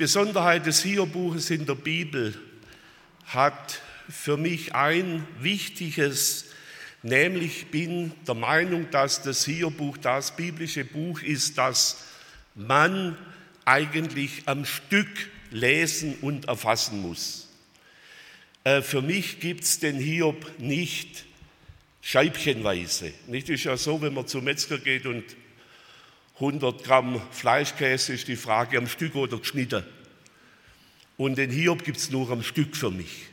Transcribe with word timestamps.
Besonderheit 0.00 0.64
des 0.64 0.82
Hiob-Buches 0.82 1.50
in 1.50 1.66
der 1.66 1.74
Bibel 1.74 2.34
hat 3.26 3.82
für 4.08 4.38
mich 4.38 4.74
ein 4.74 5.28
wichtiges, 5.40 6.46
nämlich 7.02 7.66
bin 7.66 8.12
der 8.26 8.34
Meinung, 8.34 8.90
dass 8.90 9.20
das 9.20 9.44
Hiob-Buch 9.44 9.98
das 9.98 10.34
biblische 10.34 10.86
Buch 10.86 11.20
ist, 11.20 11.58
das 11.58 12.02
man 12.54 13.14
eigentlich 13.66 14.44
am 14.46 14.64
Stück 14.64 15.28
lesen 15.50 16.16
und 16.22 16.48
erfassen 16.48 17.02
muss. 17.02 17.50
Äh, 18.64 18.80
für 18.80 19.02
mich 19.02 19.38
gibt 19.38 19.64
es 19.64 19.80
den 19.80 19.98
Hiob 19.98 20.50
nicht 20.58 21.26
scheibchenweise. 22.00 23.12
Nicht 23.26 23.50
ist 23.50 23.64
ja 23.64 23.76
so, 23.76 24.00
wenn 24.00 24.14
man 24.14 24.26
zum 24.26 24.44
Metzger 24.44 24.78
geht 24.78 25.04
und 25.04 25.24
100 26.40 26.82
Gramm 26.84 27.20
Fleischkäse 27.30 28.14
ist 28.14 28.26
die 28.26 28.36
Frage 28.36 28.78
am 28.78 28.88
Stück 28.88 29.14
oder 29.14 29.36
geschnitten. 29.36 29.84
Und 31.18 31.36
den 31.36 31.50
Hiob 31.50 31.84
gibt 31.84 31.98
es 31.98 32.10
nur 32.10 32.30
am 32.30 32.42
Stück 32.42 32.74
für 32.74 32.90
mich. 32.90 33.26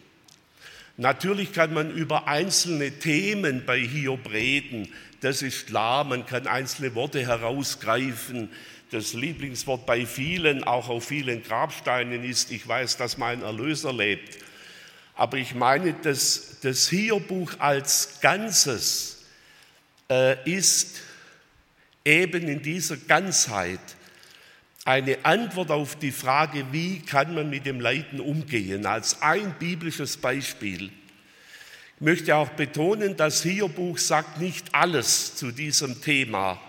Natürlich 0.98 1.54
kann 1.54 1.74
man 1.74 1.90
über 1.90 2.28
einzelne 2.28 2.92
Themen 2.92 3.64
bei 3.66 3.80
Hiob 3.80 4.30
reden, 4.30 4.90
das 5.22 5.42
ist 5.42 5.68
klar, 5.68 6.04
man 6.04 6.26
kann 6.26 6.48
einzelne 6.48 6.94
Worte 6.94 7.26
herausgreifen. 7.26 8.50
Das 8.92 9.14
Lieblingswort 9.14 9.86
bei 9.86 10.06
vielen, 10.06 10.64
auch 10.64 10.90
auf 10.90 11.08
vielen 11.08 11.44
Grabsteinen 11.44 12.24
ist, 12.24 12.52
ich 12.52 12.68
weiß, 12.68 12.98
dass 12.98 13.18
mein 13.18 13.42
Erlöser 13.42 13.94
lebt. 13.94 14.38
Aber 15.16 15.38
ich 15.38 15.56
meine, 15.56 15.94
dass 15.94 16.60
das 16.62 16.90
Hiob-Buch 16.90 17.54
als 17.60 18.20
Ganzes 18.22 19.26
äh, 20.10 20.38
ist 20.50 21.02
eben 22.08 22.48
in 22.48 22.62
dieser 22.62 22.96
Ganzheit 22.96 23.82
eine 24.86 25.26
Antwort 25.26 25.70
auf 25.70 25.98
die 25.98 26.14
Frage, 26.14 26.66
wie 26.72 27.02
kann 27.02 27.36
man 27.36 27.50
mit 27.50 27.66
dem 27.66 27.82
Leiden 27.82 28.22
umgehen, 28.22 28.86
als 28.86 29.22
ein 29.22 29.54
biblisches 29.60 30.16
Beispiel. 30.16 30.86
Ich 30.86 32.02
möchte 32.02 32.36
auch 32.38 32.50
betonen, 32.50 33.18
das 33.18 33.44
Hiobuch 33.44 33.98
sagt 33.98 34.40
nicht 34.40 34.74
alles 34.74 35.36
zu 35.36 35.52
diesem 35.52 36.02
Thema. 36.02 36.62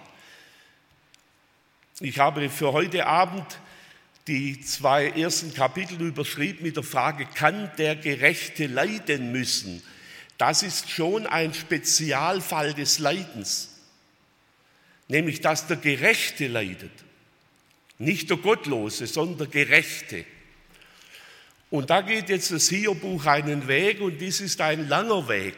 Ich 2.00 2.18
habe 2.18 2.50
für 2.50 2.72
heute 2.72 3.06
Abend 3.06 3.46
die 4.26 4.60
zwei 4.60 5.10
ersten 5.10 5.54
Kapitel 5.54 6.00
überschrieben 6.00 6.64
mit 6.64 6.76
der 6.76 6.82
Frage, 6.82 7.26
kann 7.26 7.70
der 7.78 7.94
Gerechte 7.94 8.66
leiden 8.66 9.30
müssen? 9.30 9.82
Das 10.36 10.64
ist 10.64 10.90
schon 10.90 11.26
ein 11.26 11.54
Spezialfall 11.54 12.74
des 12.74 12.98
Leidens 12.98 13.77
nämlich 15.08 15.40
dass 15.40 15.66
der 15.66 15.78
Gerechte 15.78 16.46
leidet. 16.46 16.92
Nicht 17.98 18.30
der 18.30 18.36
Gottlose, 18.36 19.06
sondern 19.06 19.50
der 19.50 19.64
Gerechte. 19.64 20.24
Und 21.70 21.90
da 21.90 22.00
geht 22.00 22.28
jetzt 22.28 22.52
das 22.52 22.68
Hiobuch 22.68 23.26
einen 23.26 23.66
Weg 23.68 24.00
und 24.00 24.18
dies 24.18 24.40
ist 24.40 24.60
ein 24.60 24.88
langer 24.88 25.28
Weg. 25.28 25.56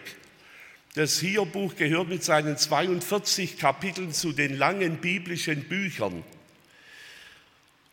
Das 0.94 1.20
Hiobuch 1.20 1.76
gehört 1.76 2.08
mit 2.08 2.24
seinen 2.24 2.56
42 2.56 3.58
Kapiteln 3.58 4.12
zu 4.12 4.32
den 4.32 4.56
langen 4.56 4.96
biblischen 4.96 5.64
Büchern. 5.64 6.24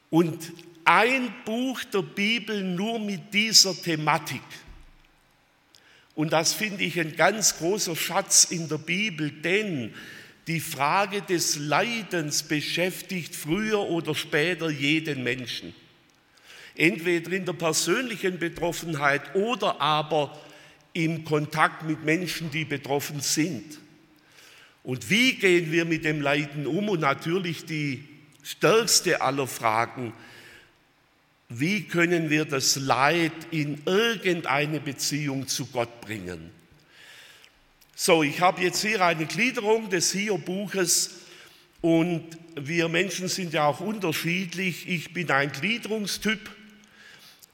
Und 0.09 0.51
ein 0.85 1.33
Buch 1.45 1.83
der 1.83 2.01
Bibel 2.01 2.63
nur 2.63 2.97
mit 2.97 3.33
dieser 3.33 3.75
Thematik. 3.79 4.41
Und 6.15 6.33
das 6.33 6.53
finde 6.53 6.83
ich 6.85 6.99
ein 6.99 7.15
ganz 7.15 7.57
großer 7.57 7.95
Schatz 7.95 8.45
in 8.45 8.67
der 8.69 8.79
Bibel, 8.79 9.29
denn 9.29 9.93
die 10.47 10.61
Frage 10.61 11.21
des 11.21 11.57
Leidens 11.57 12.43
beschäftigt 12.43 13.35
früher 13.35 13.81
oder 13.81 14.15
später 14.15 14.69
jeden 14.69 15.23
Menschen. 15.23 15.73
Entweder 16.75 17.31
in 17.31 17.45
der 17.45 17.53
persönlichen 17.53 18.39
Betroffenheit 18.39 19.35
oder 19.35 19.81
aber 19.81 20.39
im 20.93 21.25
Kontakt 21.25 21.83
mit 21.83 22.03
Menschen, 22.05 22.49
die 22.49 22.65
betroffen 22.65 23.19
sind. 23.19 23.77
Und 24.83 25.09
wie 25.09 25.33
gehen 25.33 25.71
wir 25.71 25.83
mit 25.83 26.05
dem 26.05 26.21
Leiden 26.21 26.65
um? 26.65 26.87
Und 26.87 27.01
natürlich 27.01 27.65
die 27.65 28.07
stärkste 28.41 29.21
aller 29.21 29.47
Fragen, 29.47 30.13
wie 31.49 31.83
können 31.83 32.29
wir 32.29 32.45
das 32.45 32.77
Leid 32.77 33.33
in 33.51 33.81
irgendeine 33.85 34.79
Beziehung 34.79 35.47
zu 35.47 35.65
Gott 35.65 36.01
bringen? 36.01 36.56
So, 37.99 38.21
ich 38.21 38.41
habe 38.41 38.61
jetzt 38.61 38.83
hier 38.83 39.03
eine 39.03 39.25
Gliederung 39.25 39.89
des 39.89 40.11
Hiob-Buches 40.11 41.15
und 41.81 42.23
wir 42.53 42.89
Menschen 42.89 43.27
sind 43.27 43.53
ja 43.53 43.65
auch 43.65 43.79
unterschiedlich. 43.79 44.87
Ich 44.87 45.15
bin 45.15 45.31
ein 45.31 45.51
Gliederungstyp. 45.51 46.47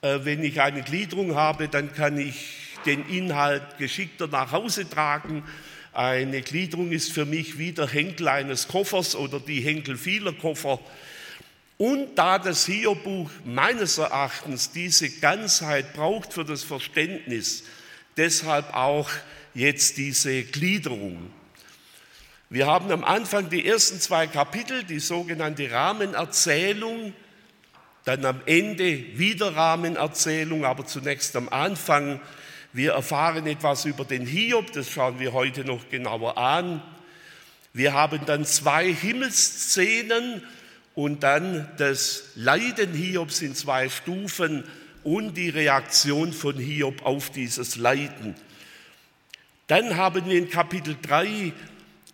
Äh, 0.01 0.19
wenn 0.23 0.43
ich 0.43 0.59
eine 0.59 0.81
Gliederung 0.81 1.35
habe, 1.35 1.69
dann 1.69 1.93
kann 1.93 2.17
ich 2.17 2.57
den 2.85 3.07
Inhalt 3.07 3.77
geschickter 3.77 4.27
nach 4.27 4.51
Hause 4.51 4.89
tragen. 4.89 5.45
Eine 5.93 6.41
Gliederung 6.41 6.91
ist 6.91 7.13
für 7.13 7.25
mich 7.25 7.57
wie 7.57 7.71
der 7.71 7.87
Henkel 7.87 8.27
eines 8.27 8.67
Koffers 8.67 9.15
oder 9.15 9.39
die 9.39 9.61
Henkel 9.61 9.95
vieler 9.95 10.33
Koffer. 10.33 10.81
Und 11.77 12.15
da 12.15 12.37
das 12.37 12.65
Hiob-Buch 12.65 13.31
meines 13.45 13.97
Erachtens 13.97 14.71
diese 14.71 15.09
Ganzheit 15.09 15.93
braucht 15.93 16.33
für 16.33 16.43
das 16.43 16.65
Verständnis, 16.65 17.63
deshalb 18.17 18.73
auch 18.73 19.09
jetzt 19.53 19.97
diese 19.97 20.43
Gliederung. 20.43 21.31
Wir 22.49 22.67
haben 22.67 22.91
am 22.91 23.03
Anfang 23.03 23.49
die 23.49 23.65
ersten 23.65 23.99
zwei 23.99 24.27
Kapitel, 24.27 24.83
die 24.83 24.99
sogenannte 24.99 25.71
Rahmenerzählung, 25.71 27.13
dann 28.05 28.25
am 28.25 28.41
Ende 28.45 29.17
wieder 29.17 29.55
Rahmenerzählung, 29.55 30.65
aber 30.65 30.85
zunächst 30.85 31.35
am 31.35 31.49
Anfang. 31.49 32.19
Wir 32.73 32.93
erfahren 32.93 33.47
etwas 33.47 33.85
über 33.85 34.03
den 34.03 34.25
Hiob, 34.25 34.71
das 34.73 34.89
schauen 34.89 35.19
wir 35.19 35.33
heute 35.33 35.63
noch 35.63 35.89
genauer 35.89 36.37
an. 36.37 36.81
Wir 37.71 37.93
haben 37.93 38.25
dann 38.25 38.45
zwei 38.45 38.93
Himmelsszenen 38.93 40.43
und 40.95 41.23
dann 41.23 41.71
das 41.77 42.25
Leiden 42.35 42.93
Hiobs 42.93 43.41
in 43.41 43.55
zwei 43.55 43.89
Stufen 43.89 44.63
und 45.03 45.35
die 45.35 45.49
Reaktion 45.49 46.33
von 46.33 46.57
Hiob 46.57 47.03
auf 47.03 47.31
dieses 47.31 47.77
Leiden. 47.77 48.35
Dann 49.67 49.95
haben 49.95 50.25
wir 50.25 50.37
in 50.37 50.49
Kapitel 50.49 50.97
3 51.01 51.53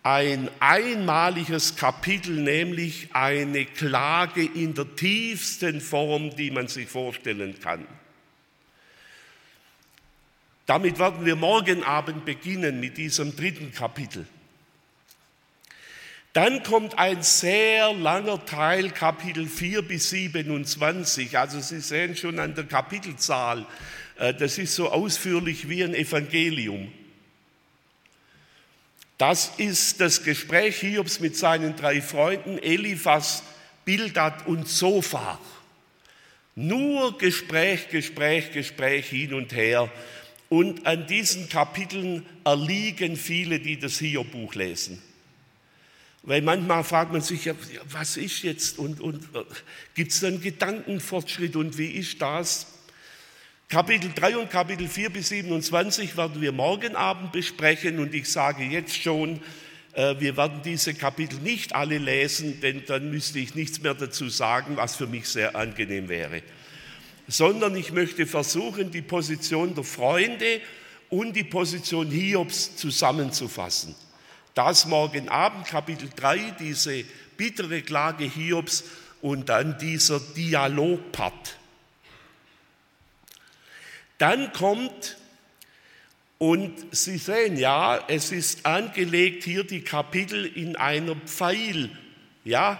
ein 0.02 0.48
einmaliges 0.60 1.76
Kapitel, 1.76 2.36
nämlich 2.36 3.08
eine 3.12 3.66
Klage 3.66 4.42
in 4.42 4.74
der 4.74 4.94
tiefsten 4.96 5.80
Form, 5.80 6.34
die 6.36 6.50
man 6.50 6.68
sich 6.68 6.88
vorstellen 6.88 7.58
kann. 7.60 7.86
Damit 10.64 10.98
werden 10.98 11.26
wir 11.26 11.36
morgen 11.36 11.82
Abend 11.82 12.24
beginnen 12.24 12.78
mit 12.78 12.96
diesem 12.96 13.34
dritten 13.34 13.72
Kapitel. 13.72 14.26
Dann 16.32 16.62
kommt 16.62 16.96
ein 16.96 17.24
sehr 17.24 17.92
langer 17.92 18.44
Teil, 18.46 18.90
Kapitel 18.90 19.48
4 19.48 19.82
bis 19.82 20.10
27. 20.10 21.36
Also 21.36 21.58
Sie 21.58 21.80
sehen 21.80 22.14
schon 22.14 22.38
an 22.38 22.54
der 22.54 22.64
Kapitelzahl, 22.64 23.66
äh, 24.16 24.32
das 24.32 24.56
ist 24.58 24.76
so 24.76 24.90
ausführlich 24.90 25.68
wie 25.68 25.82
ein 25.82 25.92
Evangelium. 25.92 26.92
Das 29.20 29.52
ist 29.58 30.00
das 30.00 30.24
Gespräch 30.24 30.80
Hiobs 30.80 31.20
mit 31.20 31.36
seinen 31.36 31.76
drei 31.76 32.00
Freunden 32.00 32.56
Eliphas, 32.56 33.42
Bildad 33.84 34.46
und 34.46 34.66
Sophar. 34.66 35.38
Nur 36.54 37.18
Gespräch, 37.18 37.90
Gespräch, 37.90 38.50
Gespräch 38.50 39.10
hin 39.10 39.34
und 39.34 39.52
her. 39.52 39.92
Und 40.48 40.86
an 40.86 41.06
diesen 41.06 41.50
Kapiteln 41.50 42.24
erliegen 42.44 43.14
viele, 43.14 43.60
die 43.60 43.78
das 43.78 43.98
Hiob-Buch 43.98 44.54
lesen. 44.54 45.02
Weil 46.22 46.40
manchmal 46.40 46.82
fragt 46.82 47.12
man 47.12 47.20
sich, 47.20 47.44
ja, 47.44 47.52
was 47.90 48.16
ist 48.16 48.42
jetzt 48.42 48.78
und, 48.78 49.02
und 49.02 49.22
äh, 49.36 49.44
gibt 49.94 50.12
es 50.12 50.20
dann 50.20 50.40
Gedankenfortschritt 50.40 51.56
und 51.56 51.76
wie 51.76 51.90
ist 51.90 52.22
das? 52.22 52.68
Kapitel 53.70 54.10
3 54.12 54.36
und 54.36 54.50
Kapitel 54.50 54.88
4 54.88 55.10
bis 55.10 55.28
27 55.28 56.16
werden 56.16 56.40
wir 56.40 56.50
morgen 56.50 56.96
Abend 56.96 57.30
besprechen 57.30 58.00
und 58.00 58.12
ich 58.12 58.28
sage 58.28 58.64
jetzt 58.64 59.00
schon, 59.00 59.40
äh, 59.92 60.16
wir 60.18 60.36
werden 60.36 60.60
diese 60.64 60.92
Kapitel 60.92 61.38
nicht 61.38 61.72
alle 61.72 61.98
lesen, 61.98 62.60
denn 62.60 62.82
dann 62.84 63.12
müsste 63.12 63.38
ich 63.38 63.54
nichts 63.54 63.80
mehr 63.80 63.94
dazu 63.94 64.28
sagen, 64.28 64.76
was 64.76 64.96
für 64.96 65.06
mich 65.06 65.28
sehr 65.28 65.54
angenehm 65.54 66.08
wäre. 66.08 66.42
Sondern 67.28 67.76
ich 67.76 67.92
möchte 67.92 68.26
versuchen, 68.26 68.90
die 68.90 69.02
Position 69.02 69.72
der 69.72 69.84
Freunde 69.84 70.60
und 71.08 71.36
die 71.36 71.44
Position 71.44 72.10
Hiobs 72.10 72.74
zusammenzufassen. 72.74 73.94
Das 74.52 74.86
morgen 74.86 75.28
Abend, 75.28 75.68
Kapitel 75.68 76.08
3, 76.16 76.56
diese 76.58 77.04
bittere 77.36 77.82
Klage 77.82 78.24
Hiobs 78.24 78.82
und 79.22 79.48
dann 79.48 79.78
dieser 79.78 80.18
Dialogpart. 80.18 81.59
Dann 84.20 84.52
kommt, 84.52 85.16
und 86.36 86.94
Sie 86.94 87.16
sehen 87.16 87.56
ja, 87.56 88.04
es 88.06 88.32
ist 88.32 88.66
angelegt 88.66 89.44
hier 89.44 89.64
die 89.64 89.80
Kapitel 89.80 90.44
in 90.44 90.76
einem 90.76 91.22
Pfeil, 91.22 91.88
ja. 92.44 92.78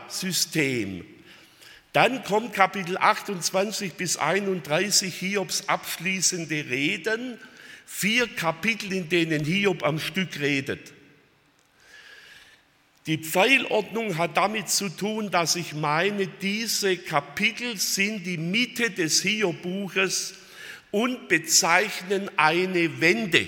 Dann 1.95 2.25
kommt 2.25 2.53
Kapitel 2.53 2.99
28 2.99 3.95
bis 3.95 4.19
31 4.19 5.15
Hiobs 5.15 5.67
abschließende 5.67 6.67
Reden, 6.69 7.39
vier 7.87 8.29
Kapitel, 8.29 8.93
in 8.93 9.09
denen 9.09 9.43
Hiob 9.43 9.83
am 9.83 9.99
Stück 9.99 10.41
redet. 10.41 10.93
Die 13.07 13.17
Pfeilordnung 13.17 14.19
hat 14.19 14.37
damit 14.37 14.69
zu 14.69 14.91
tun, 14.91 15.31
dass 15.31 15.57
ich 15.57 15.73
meine, 15.73 16.27
diese 16.27 16.99
Kapitel 16.99 17.79
sind 17.79 18.27
die 18.27 18.37
Mitte 18.37 18.91
des 18.91 19.23
Hiob-Buches 19.23 20.35
und 20.91 21.29
bezeichnen 21.29 22.31
eine 22.37 23.01
Wende. 23.01 23.47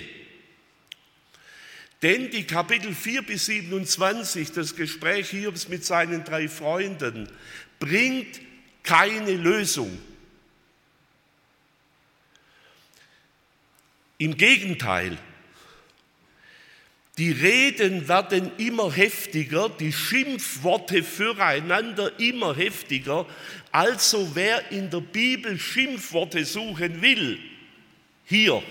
Denn 2.03 2.31
die 2.31 2.45
Kapitel 2.47 2.95
4 2.95 3.23
bis 3.23 3.47
27, 3.47 4.51
das 4.53 4.75
Gespräch 4.75 5.31
Hiobs 5.31 5.69
mit 5.69 5.85
seinen 5.85 6.25
drei 6.25 6.49
Freunden, 6.49 7.29
bringt 7.79 8.41
keine 8.83 9.35
Lösung. 9.35 9.97
Im 14.19 14.37
Gegenteil, 14.37 15.17
die 17.19 17.31
Reden 17.31 18.09
werden 18.09 18.53
immer 18.57 18.91
heftiger, 18.91 19.69
die 19.69 19.93
Schimpfworte 19.93 21.03
füreinander 21.03 22.19
immer 22.19 22.57
heftiger. 22.57 23.27
Also 23.71 24.31
wer 24.35 24.71
in 24.71 24.89
der 24.89 25.01
Bibel 25.01 25.59
Schimpfworte 25.59 26.45
suchen 26.47 27.03
will, 27.03 27.39
hier. 28.25 28.63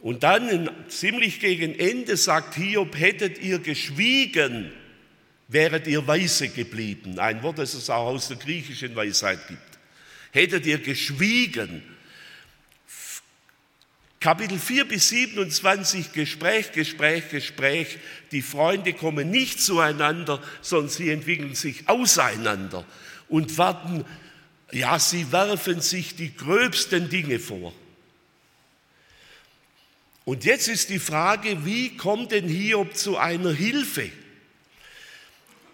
Und 0.00 0.24
dann 0.24 0.68
ziemlich 0.88 1.38
gegen 1.38 1.78
Ende 1.78 2.16
sagt 2.16 2.56
Hiob, 2.56 2.98
hättet 2.98 3.38
ihr 3.38 3.60
geschwiegen, 3.60 4.72
wäret 5.46 5.86
ihr 5.86 6.06
weise 6.06 6.48
geblieben. 6.48 7.20
Ein 7.20 7.42
Wort, 7.44 7.58
das 7.58 7.72
es 7.72 7.88
auch 7.88 8.08
aus 8.08 8.28
der 8.28 8.36
griechischen 8.36 8.96
Weisheit 8.96 9.46
gibt. 9.46 9.60
Hättet 10.32 10.66
ihr 10.66 10.78
geschwiegen, 10.78 11.82
Kapitel 14.24 14.58
4 14.58 14.88
bis 14.88 15.10
27 15.10 16.14
Gespräch, 16.14 16.72
Gespräch, 16.72 17.28
Gespräch. 17.28 17.98
Die 18.32 18.40
Freunde 18.40 18.94
kommen 18.94 19.30
nicht 19.30 19.60
zueinander, 19.60 20.40
sondern 20.62 20.88
sie 20.88 21.10
entwickeln 21.10 21.54
sich 21.54 21.90
auseinander 21.90 22.86
und 23.28 23.58
werden, 23.58 24.06
ja, 24.72 24.98
sie 24.98 25.30
werfen 25.30 25.82
sich 25.82 26.16
die 26.16 26.34
gröbsten 26.34 27.10
Dinge 27.10 27.38
vor. 27.38 27.74
Und 30.24 30.46
jetzt 30.46 30.68
ist 30.68 30.88
die 30.88 31.00
Frage, 31.00 31.66
wie 31.66 31.94
kommt 31.98 32.32
denn 32.32 32.48
Hiob 32.48 32.96
zu 32.96 33.18
einer 33.18 33.52
Hilfe? 33.52 34.08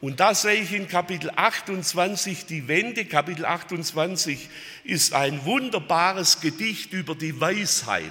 Und 0.00 0.18
da 0.18 0.34
sehe 0.34 0.60
ich 0.60 0.72
in 0.72 0.88
Kapitel 0.88 1.30
28 1.36 2.46
die 2.46 2.66
Wende. 2.66 3.04
Kapitel 3.04 3.44
28 3.44 4.48
ist 4.82 5.14
ein 5.14 5.44
wunderbares 5.44 6.40
Gedicht 6.40 6.92
über 6.92 7.14
die 7.14 7.40
Weisheit 7.40 8.10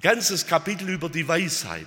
ganzes 0.00 0.46
Kapitel 0.46 0.88
über 0.88 1.08
die 1.08 1.26
Weisheit. 1.26 1.86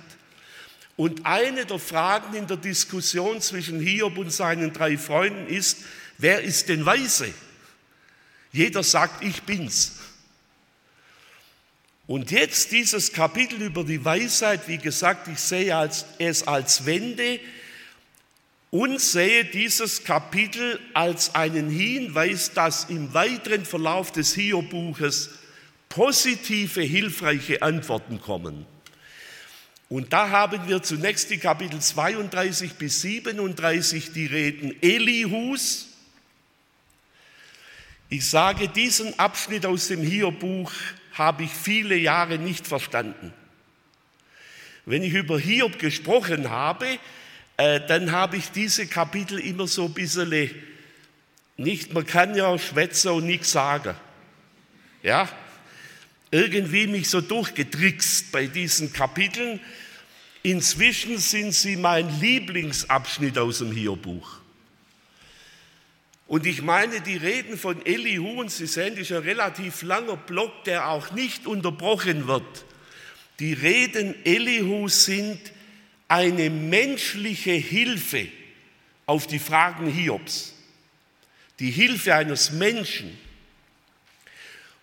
Und 0.96 1.24
eine 1.24 1.64
der 1.64 1.78
Fragen 1.78 2.34
in 2.34 2.46
der 2.46 2.58
Diskussion 2.58 3.40
zwischen 3.40 3.80
Hiob 3.80 4.18
und 4.18 4.30
seinen 4.30 4.72
drei 4.72 4.98
Freunden 4.98 5.46
ist, 5.46 5.78
wer 6.18 6.42
ist 6.42 6.68
denn 6.68 6.84
weise? 6.84 7.32
Jeder 8.52 8.82
sagt, 8.82 9.24
ich 9.24 9.42
bin's. 9.42 9.92
Und 12.06 12.30
jetzt 12.32 12.72
dieses 12.72 13.12
Kapitel 13.12 13.62
über 13.62 13.84
die 13.84 14.04
Weisheit, 14.04 14.66
wie 14.66 14.78
gesagt, 14.78 15.28
ich 15.28 15.38
sehe 15.38 15.90
es 16.18 16.46
als 16.46 16.84
Wende 16.84 17.40
und 18.70 19.00
sehe 19.00 19.44
dieses 19.44 20.04
Kapitel 20.04 20.78
als 20.92 21.34
einen 21.34 21.70
Hinweis, 21.70 22.52
dass 22.52 22.84
im 22.84 23.14
weiteren 23.14 23.64
Verlauf 23.64 24.12
des 24.12 24.34
Hiob-Buches 24.34 25.30
positive, 25.90 26.80
hilfreiche 26.80 27.60
Antworten 27.60 28.20
kommen. 28.20 28.64
Und 29.90 30.12
da 30.12 30.30
haben 30.30 30.68
wir 30.68 30.82
zunächst 30.82 31.30
die 31.30 31.38
Kapitel 31.38 31.80
32 31.80 32.74
bis 32.74 33.02
37, 33.02 34.12
die 34.12 34.26
Reden 34.26 34.74
Elihus. 34.80 35.88
Ich 38.08 38.28
sage, 38.30 38.68
diesen 38.68 39.18
Abschnitt 39.18 39.66
aus 39.66 39.88
dem 39.88 40.02
Hiob-Buch 40.02 40.72
habe 41.14 41.42
ich 41.42 41.50
viele 41.50 41.96
Jahre 41.96 42.38
nicht 42.38 42.68
verstanden. 42.68 43.32
Wenn 44.86 45.02
ich 45.02 45.12
über 45.12 45.40
Hiob 45.40 45.80
gesprochen 45.80 46.50
habe, 46.50 46.98
äh, 47.56 47.80
dann 47.80 48.12
habe 48.12 48.36
ich 48.36 48.52
diese 48.52 48.86
Kapitel 48.86 49.40
immer 49.40 49.66
so 49.66 49.86
ein 49.86 49.92
bisschen, 49.92 50.50
nicht, 51.56 51.92
man 51.92 52.06
kann 52.06 52.36
ja 52.36 52.56
schwätzen 52.58 53.10
und 53.10 53.26
nichts 53.26 53.50
sagen. 53.50 53.96
Ja, 55.02 55.28
irgendwie 56.30 56.86
mich 56.86 57.08
so 57.08 57.20
durchgetrickst 57.20 58.32
bei 58.32 58.46
diesen 58.46 58.92
Kapiteln. 58.92 59.60
Inzwischen 60.42 61.18
sind 61.18 61.52
sie 61.52 61.76
mein 61.76 62.20
Lieblingsabschnitt 62.20 63.36
aus 63.36 63.58
dem 63.58 63.72
Hiobuch. 63.72 64.40
Und 66.30 66.46
ich 66.46 66.62
meine, 66.62 67.00
die 67.00 67.16
Reden 67.16 67.58
von 67.58 67.84
Elihu, 67.84 68.40
und 68.40 68.52
Sie 68.52 68.66
sehen, 68.66 68.94
das 68.94 69.10
ist 69.10 69.12
ein 69.12 69.24
relativ 69.24 69.82
langer 69.82 70.16
Block, 70.16 70.62
der 70.62 70.88
auch 70.88 71.10
nicht 71.10 71.44
unterbrochen 71.44 72.28
wird. 72.28 72.64
Die 73.40 73.52
Reden 73.52 74.14
Elihu 74.24 74.86
sind 74.86 75.40
eine 76.06 76.48
menschliche 76.48 77.50
Hilfe 77.50 78.28
auf 79.06 79.26
die 79.26 79.40
Fragen 79.40 79.88
Hiobs. 79.88 80.54
Die 81.58 81.72
Hilfe 81.72 82.14
eines 82.14 82.52
Menschen. 82.52 83.18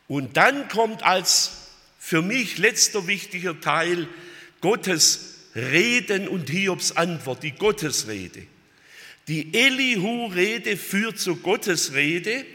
Und 0.07 0.37
dann 0.37 0.67
kommt 0.69 1.03
als 1.03 1.51
für 1.99 2.21
mich 2.21 2.57
letzter 2.57 3.07
wichtiger 3.07 3.59
Teil 3.59 4.07
Gottes 4.61 5.35
Reden 5.55 6.27
und 6.27 6.49
Hiobs 6.49 6.93
Antwort, 6.93 7.43
die 7.43 7.51
Gottesrede. 7.51 8.43
Die 9.27 9.53
Elihu-Rede 9.53 10.77
führt 10.77 11.19
zur 11.19 11.37
Gottesrede 11.37 12.45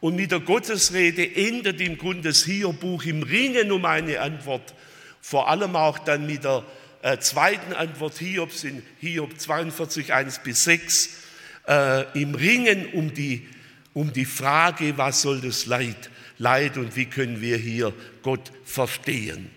und 0.00 0.14
mit 0.14 0.30
der 0.30 0.40
Gottesrede 0.40 1.34
endet 1.34 1.80
im 1.80 1.98
Grunde 1.98 2.28
das 2.28 2.44
Hiob-Buch 2.44 3.04
im 3.04 3.22
Ringen 3.22 3.72
um 3.72 3.84
eine 3.84 4.20
Antwort, 4.20 4.74
vor 5.20 5.48
allem 5.48 5.74
auch 5.74 5.98
dann 5.98 6.26
mit 6.26 6.44
der 6.44 6.64
äh, 7.02 7.18
zweiten 7.18 7.72
Antwort 7.72 8.18
Hiobs 8.18 8.64
in 8.64 8.82
Hiob 9.00 9.40
42, 9.40 10.12
1 10.12 10.40
bis 10.40 10.64
6, 10.64 11.10
äh, 11.66 12.20
im 12.20 12.34
Ringen 12.34 12.86
um 12.92 13.14
die, 13.14 13.48
um 13.94 14.12
die 14.12 14.24
Frage, 14.24 14.98
was 14.98 15.22
soll 15.22 15.40
das 15.40 15.66
Leid 15.66 16.10
Leid 16.38 16.76
und 16.76 16.96
wie 16.96 17.06
können 17.06 17.40
wir 17.40 17.56
hier 17.56 17.92
Gott 18.22 18.52
verstehen. 18.64 19.50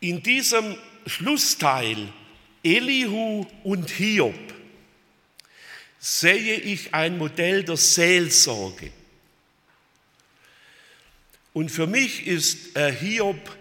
In 0.00 0.22
diesem 0.22 0.76
Schlussteil 1.06 2.08
Elihu 2.62 3.46
und 3.64 3.90
Hiob 3.90 4.34
sehe 5.98 6.56
ich 6.56 6.94
ein 6.94 7.18
Modell 7.18 7.64
der 7.64 7.76
Seelsorge. 7.76 8.90
Und 11.52 11.70
für 11.70 11.86
mich 11.86 12.26
ist 12.26 12.76
äh, 12.76 12.92
Hiob 12.92 13.56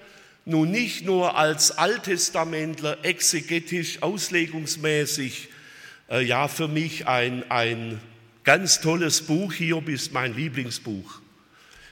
nun 0.46 0.72
nicht 0.72 1.06
nur 1.06 1.36
als 1.38 1.72
Alttestamentler 1.72 3.04
exegetisch, 3.04 4.02
auslegungsmäßig, 4.02 5.50
äh, 6.10 6.22
ja, 6.22 6.48
für 6.48 6.68
mich 6.68 7.08
ein, 7.08 7.50
ein 7.50 8.00
ganz 8.44 8.82
tolles 8.82 9.22
Buch. 9.22 9.54
Hiob 9.54 9.90
ist 9.90 10.14
mein 10.14 10.36
Lieblingsbuch. 10.36 11.22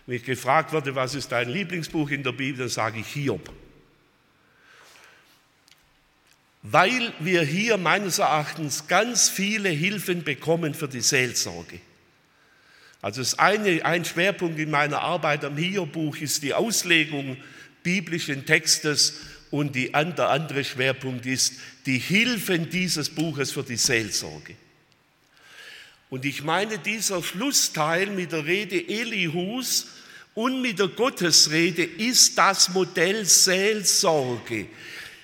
Wenn 0.06 0.16
ich 0.16 0.24
gefragt 0.24 0.72
werde, 0.74 0.96
was 0.96 1.16
ist 1.16 1.32
dein 1.32 1.50
Lieblingsbuch 1.50 2.10
in 2.10 2.24
der 2.24 2.32
Bibel, 2.32 2.60
dann 2.60 2.70
sage 2.70 3.00
ich 3.00 3.08
Hiob. 3.08 3.52
Weil 6.64 7.14
wir 7.20 7.44
hier 7.44 7.78
meines 7.78 8.20
Erachtens 8.20 8.88
ganz 8.88 9.30
viele 9.30 9.70
Hilfen 9.70 10.24
bekommen 10.24 10.74
für 10.74 10.88
die 10.88 11.02
Seelsorge. 11.02 11.80
Also 13.02 13.22
das 13.22 13.38
eine, 13.38 13.86
ein 13.86 14.04
Schwerpunkt 14.04 14.60
in 14.60 14.72
meiner 14.72 15.02
Arbeit 15.02 15.46
am 15.46 15.56
Hiob-Buch 15.56 16.18
ist 16.18 16.44
die 16.44 16.54
Auslegung 16.54 17.38
biblischen 17.84 18.46
Textes 18.46 19.22
und 19.52 19.76
die, 19.76 19.92
der 19.92 20.30
andere 20.30 20.64
Schwerpunkt 20.64 21.26
ist 21.26 21.54
die 21.86 22.00
Hilfen 22.00 22.70
dieses 22.70 23.10
Buches 23.10 23.52
für 23.52 23.64
die 23.64 23.78
Seelsorge. 23.78 24.56
Und 26.10 26.26
ich 26.26 26.44
meine, 26.44 26.78
dieser 26.78 27.22
Schlussteil 27.22 28.08
mit 28.08 28.32
der 28.32 28.46
Rede 28.46 28.78
Elihus 28.88 29.88
und 30.34 30.62
mit 30.62 30.80
der 30.80 30.88
Gottesrede 30.88 31.84
ist 31.84 32.38
das 32.38 32.70
Modell 32.70 33.26
Seelsorge. 33.26 34.68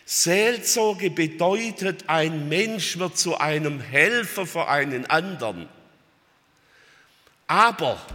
Seelsorge 0.06 1.10
bedeutet, 1.10 2.04
ein 2.08 2.50
Mensch 2.50 2.98
wird 3.00 3.18
zu 3.18 3.38
einem 3.38 3.80
Helfer 3.80 4.46
für 4.46 4.68
einen 4.68 5.06
anderen. 5.06 5.70
Aber 7.48 8.06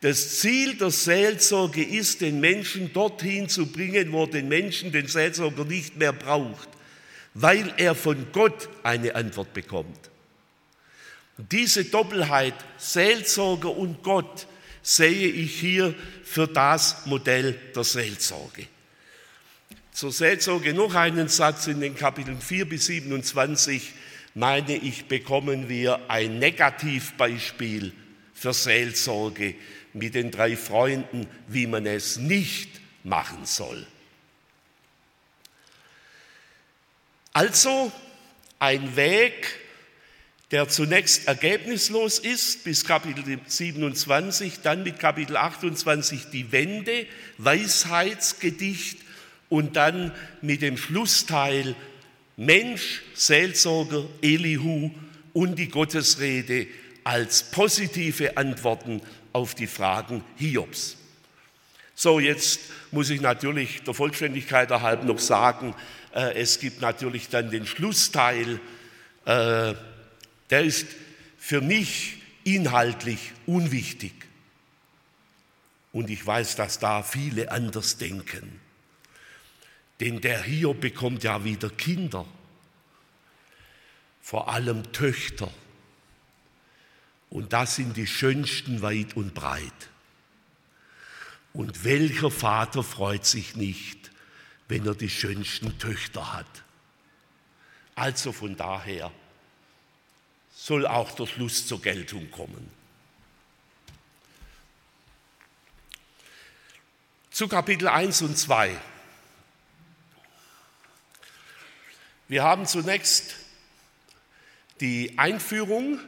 das 0.00 0.38
Ziel 0.40 0.76
der 0.76 0.90
Seelsorge 0.90 1.82
ist, 1.82 2.20
den 2.22 2.40
Menschen 2.40 2.92
dorthin 2.92 3.48
zu 3.48 3.66
bringen, 3.66 4.12
wo 4.12 4.26
den 4.26 4.48
Menschen 4.48 4.92
den 4.92 5.08
Seelsorger 5.08 5.64
nicht 5.64 5.96
mehr 5.96 6.12
braucht, 6.12 6.68
weil 7.34 7.74
er 7.76 7.94
von 7.94 8.26
Gott 8.32 8.68
eine 8.82 9.14
Antwort 9.14 9.52
bekommt. 9.52 10.10
Diese 11.36 11.84
Doppelheit, 11.84 12.54
Seelsorger 12.78 13.76
und 13.76 14.02
Gott, 14.02 14.46
sehe 14.82 15.28
ich 15.28 15.58
hier 15.58 15.94
für 16.22 16.46
das 16.46 17.06
Modell 17.06 17.58
der 17.74 17.84
Seelsorge. 17.84 18.66
Zur 19.92 20.12
Seelsorge 20.12 20.74
noch 20.74 20.94
einen 20.94 21.28
Satz 21.28 21.66
in 21.66 21.80
den 21.80 21.96
Kapiteln 21.96 22.40
4 22.40 22.68
bis 22.68 22.86
27, 22.86 23.92
meine 24.34 24.76
ich, 24.76 25.06
bekommen 25.06 25.68
wir 25.68 26.10
ein 26.10 26.38
Negativbeispiel 26.38 27.92
für 28.34 28.52
Seelsorge 28.52 29.54
mit 29.92 30.14
den 30.14 30.30
drei 30.30 30.56
Freunden, 30.56 31.28
wie 31.48 31.66
man 31.66 31.86
es 31.86 32.16
nicht 32.16 32.80
machen 33.04 33.46
soll. 33.46 33.86
Also 37.32 37.92
ein 38.58 38.96
Weg, 38.96 39.60
der 40.50 40.68
zunächst 40.68 41.26
ergebnislos 41.26 42.18
ist 42.18 42.64
bis 42.64 42.84
Kapitel 42.84 43.38
27, 43.46 44.60
dann 44.62 44.82
mit 44.82 44.98
Kapitel 44.98 45.36
28 45.36 46.26
die 46.32 46.52
Wende, 46.52 47.06
Weisheitsgedicht 47.38 48.98
und 49.48 49.76
dann 49.76 50.12
mit 50.42 50.62
dem 50.62 50.76
Schlussteil 50.76 51.74
Mensch, 52.36 53.02
Seelsorger, 53.14 54.04
Elihu 54.22 54.90
und 55.32 55.56
die 55.56 55.68
Gottesrede 55.68 56.66
als 57.04 57.44
positive 57.50 58.36
Antworten 58.36 59.00
auf 59.32 59.54
die 59.54 59.66
Fragen 59.66 60.24
Hiobs. 60.36 60.96
So, 61.94 62.18
jetzt 62.18 62.60
muss 62.90 63.10
ich 63.10 63.20
natürlich 63.20 63.82
der 63.82 63.94
Vollständigkeit 63.94 64.70
erhalb 64.70 65.04
noch 65.04 65.20
sagen, 65.20 65.74
äh, 66.12 66.34
es 66.34 66.58
gibt 66.58 66.80
natürlich 66.80 67.28
dann 67.28 67.50
den 67.50 67.66
Schlussteil, 67.66 68.58
äh, 69.26 69.74
der 70.50 70.64
ist 70.64 70.86
für 71.38 71.60
mich 71.60 72.22
inhaltlich 72.44 73.32
unwichtig. 73.46 74.12
Und 75.92 76.10
ich 76.10 76.24
weiß, 76.26 76.56
dass 76.56 76.78
da 76.78 77.02
viele 77.02 77.52
anders 77.52 77.98
denken. 77.98 78.60
Denn 80.00 80.20
der 80.20 80.42
Hiob 80.42 80.80
bekommt 80.80 81.22
ja 81.22 81.44
wieder 81.44 81.70
Kinder, 81.70 82.26
vor 84.20 84.48
allem 84.48 84.92
Töchter. 84.92 85.52
Und 87.30 87.52
das 87.52 87.76
sind 87.76 87.96
die 87.96 88.06
schönsten 88.06 88.82
weit 88.82 89.16
und 89.16 89.34
breit. 89.34 89.90
Und 91.52 91.84
welcher 91.84 92.30
Vater 92.30 92.82
freut 92.82 93.24
sich 93.24 93.54
nicht, 93.54 94.10
wenn 94.66 94.84
er 94.86 94.96
die 94.96 95.10
schönsten 95.10 95.78
Töchter 95.78 96.32
hat? 96.32 96.64
Also 97.94 98.32
von 98.32 98.56
daher 98.56 99.12
soll 100.64 100.86
auch 100.86 101.10
der 101.10 101.26
Schluss 101.26 101.66
zur 101.66 101.82
Geltung 101.82 102.30
kommen. 102.30 102.70
Zu 107.30 107.48
Kapitel 107.48 107.86
1 107.86 108.22
und 108.22 108.38
2. 108.38 108.74
Wir 112.28 112.42
haben 112.42 112.64
zunächst 112.64 113.34
die 114.80 115.18
Einführung 115.18 116.00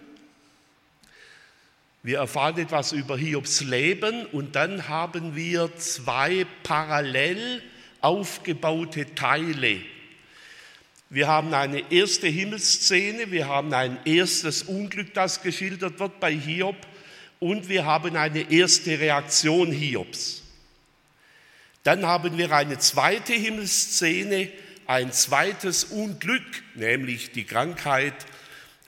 wir 2.03 2.19
erfahren 2.19 2.57
etwas 2.59 2.93
über 2.93 3.19
Hiobs 3.19 3.63
Leben 3.63 4.27
und 4.27 4.55
dann 4.55 4.87
haben 4.87 5.35
wir 5.35 5.77
zwei 5.77 6.47
parallel 6.63 7.65
aufgebaute 8.01 9.13
Teile. 9.17 9.81
Wir 11.09 11.29
haben 11.29 11.55
eine 11.55 11.93
erste 11.93 12.27
Himmelsszene, 12.27 13.31
wir 13.31 13.47
haben 13.47 13.73
ein 13.73 13.99
erstes 14.05 14.65
Unglück, 14.65 15.15
das 15.15 15.41
geschildert 15.41 16.01
wird 16.01 16.19
bei 16.19 16.33
Hiob 16.33 16.77
und 17.39 17.69
wir 17.69 17.85
haben 17.85 18.17
eine 18.17 18.51
erste 18.51 18.99
Reaktion 18.99 19.71
Hiobs. 19.71 20.43
Dann 21.85 22.05
haben 22.05 22.37
wir 22.37 22.51
eine 22.51 22.79
zweite 22.79 23.35
Himmelsszene, 23.35 24.49
ein 24.89 25.13
zweites 25.13 25.85
Unglück, 25.85 26.43
nämlich 26.75 27.31
die 27.31 27.45
Krankheit 27.45 28.27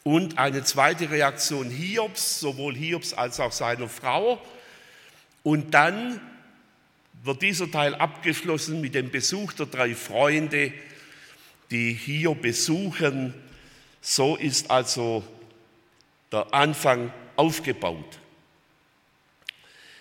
und 0.03 0.39
eine 0.39 0.65
zweite 0.65 1.11
Reaktion 1.13 1.71
Hiobs, 1.71 2.41
sowohl 2.41 2.75
Hiobs 2.75 3.15
als 3.15 3.39
auch 3.39 3.53
seiner 3.53 3.89
Frau. 3.89 4.43
Und 5.45 5.73
dann 5.73 6.21
wird 7.23 7.43
dieser 7.43 7.71
Teil 7.71 7.95
abgeschlossen 7.95 8.81
mit 8.81 8.97
dem 8.97 9.13
Besuch 9.13 9.53
der 9.53 9.67
drei 9.67 9.95
Freunde, 9.95 10.73
die 11.71 11.93
Hiob 11.93 12.43
besuchen. 12.43 13.35
So 14.01 14.37
ist 14.37 14.71
also 14.71 15.25
der 16.33 16.53
Anfang 16.55 17.13
aufgebaut. 17.37 18.19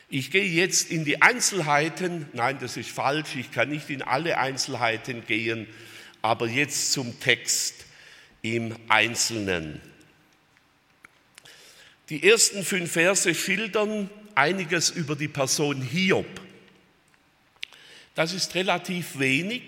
Ich 0.09 0.31
gehe 0.31 0.45
jetzt 0.45 0.89
in 0.89 1.03
die 1.03 1.21
Einzelheiten. 1.21 2.27
Nein, 2.33 2.57
das 2.61 2.77
ist 2.77 2.89
falsch. 2.89 3.35
Ich 3.35 3.51
kann 3.51 3.69
nicht 3.69 3.89
in 3.89 4.01
alle 4.01 4.37
Einzelheiten 4.37 5.25
gehen, 5.25 5.67
aber 6.21 6.47
jetzt 6.47 6.93
zum 6.93 7.19
Text 7.19 7.85
im 8.41 8.73
Einzelnen. 8.87 9.81
Die 12.09 12.23
ersten 12.27 12.63
fünf 12.63 12.93
Verse 12.93 13.35
schildern 13.35 14.09
einiges 14.33 14.89
über 14.89 15.17
die 15.17 15.27
Person 15.27 15.81
Hiob. 15.81 16.27
Das 18.15 18.33
ist 18.33 18.55
relativ 18.55 19.19
wenig 19.19 19.63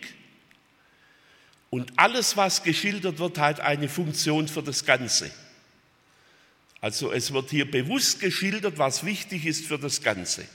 und 1.70 1.94
alles, 1.98 2.36
was 2.36 2.64
geschildert 2.64 3.20
wird, 3.20 3.38
hat 3.38 3.60
eine 3.60 3.90
Funktion 3.90 4.48
für 4.48 4.64
das 4.64 4.86
Ganze. 4.86 5.32
Also 6.82 7.12
es 7.12 7.34
wird 7.34 7.50
hier 7.50 7.70
bewusst 7.70 8.20
geschildert, 8.20 8.78
was 8.78 9.06
wichtig 9.06 9.46
ist 9.46 9.66
für 9.66 9.78
das 9.78 10.02
Ganze. 10.02 10.46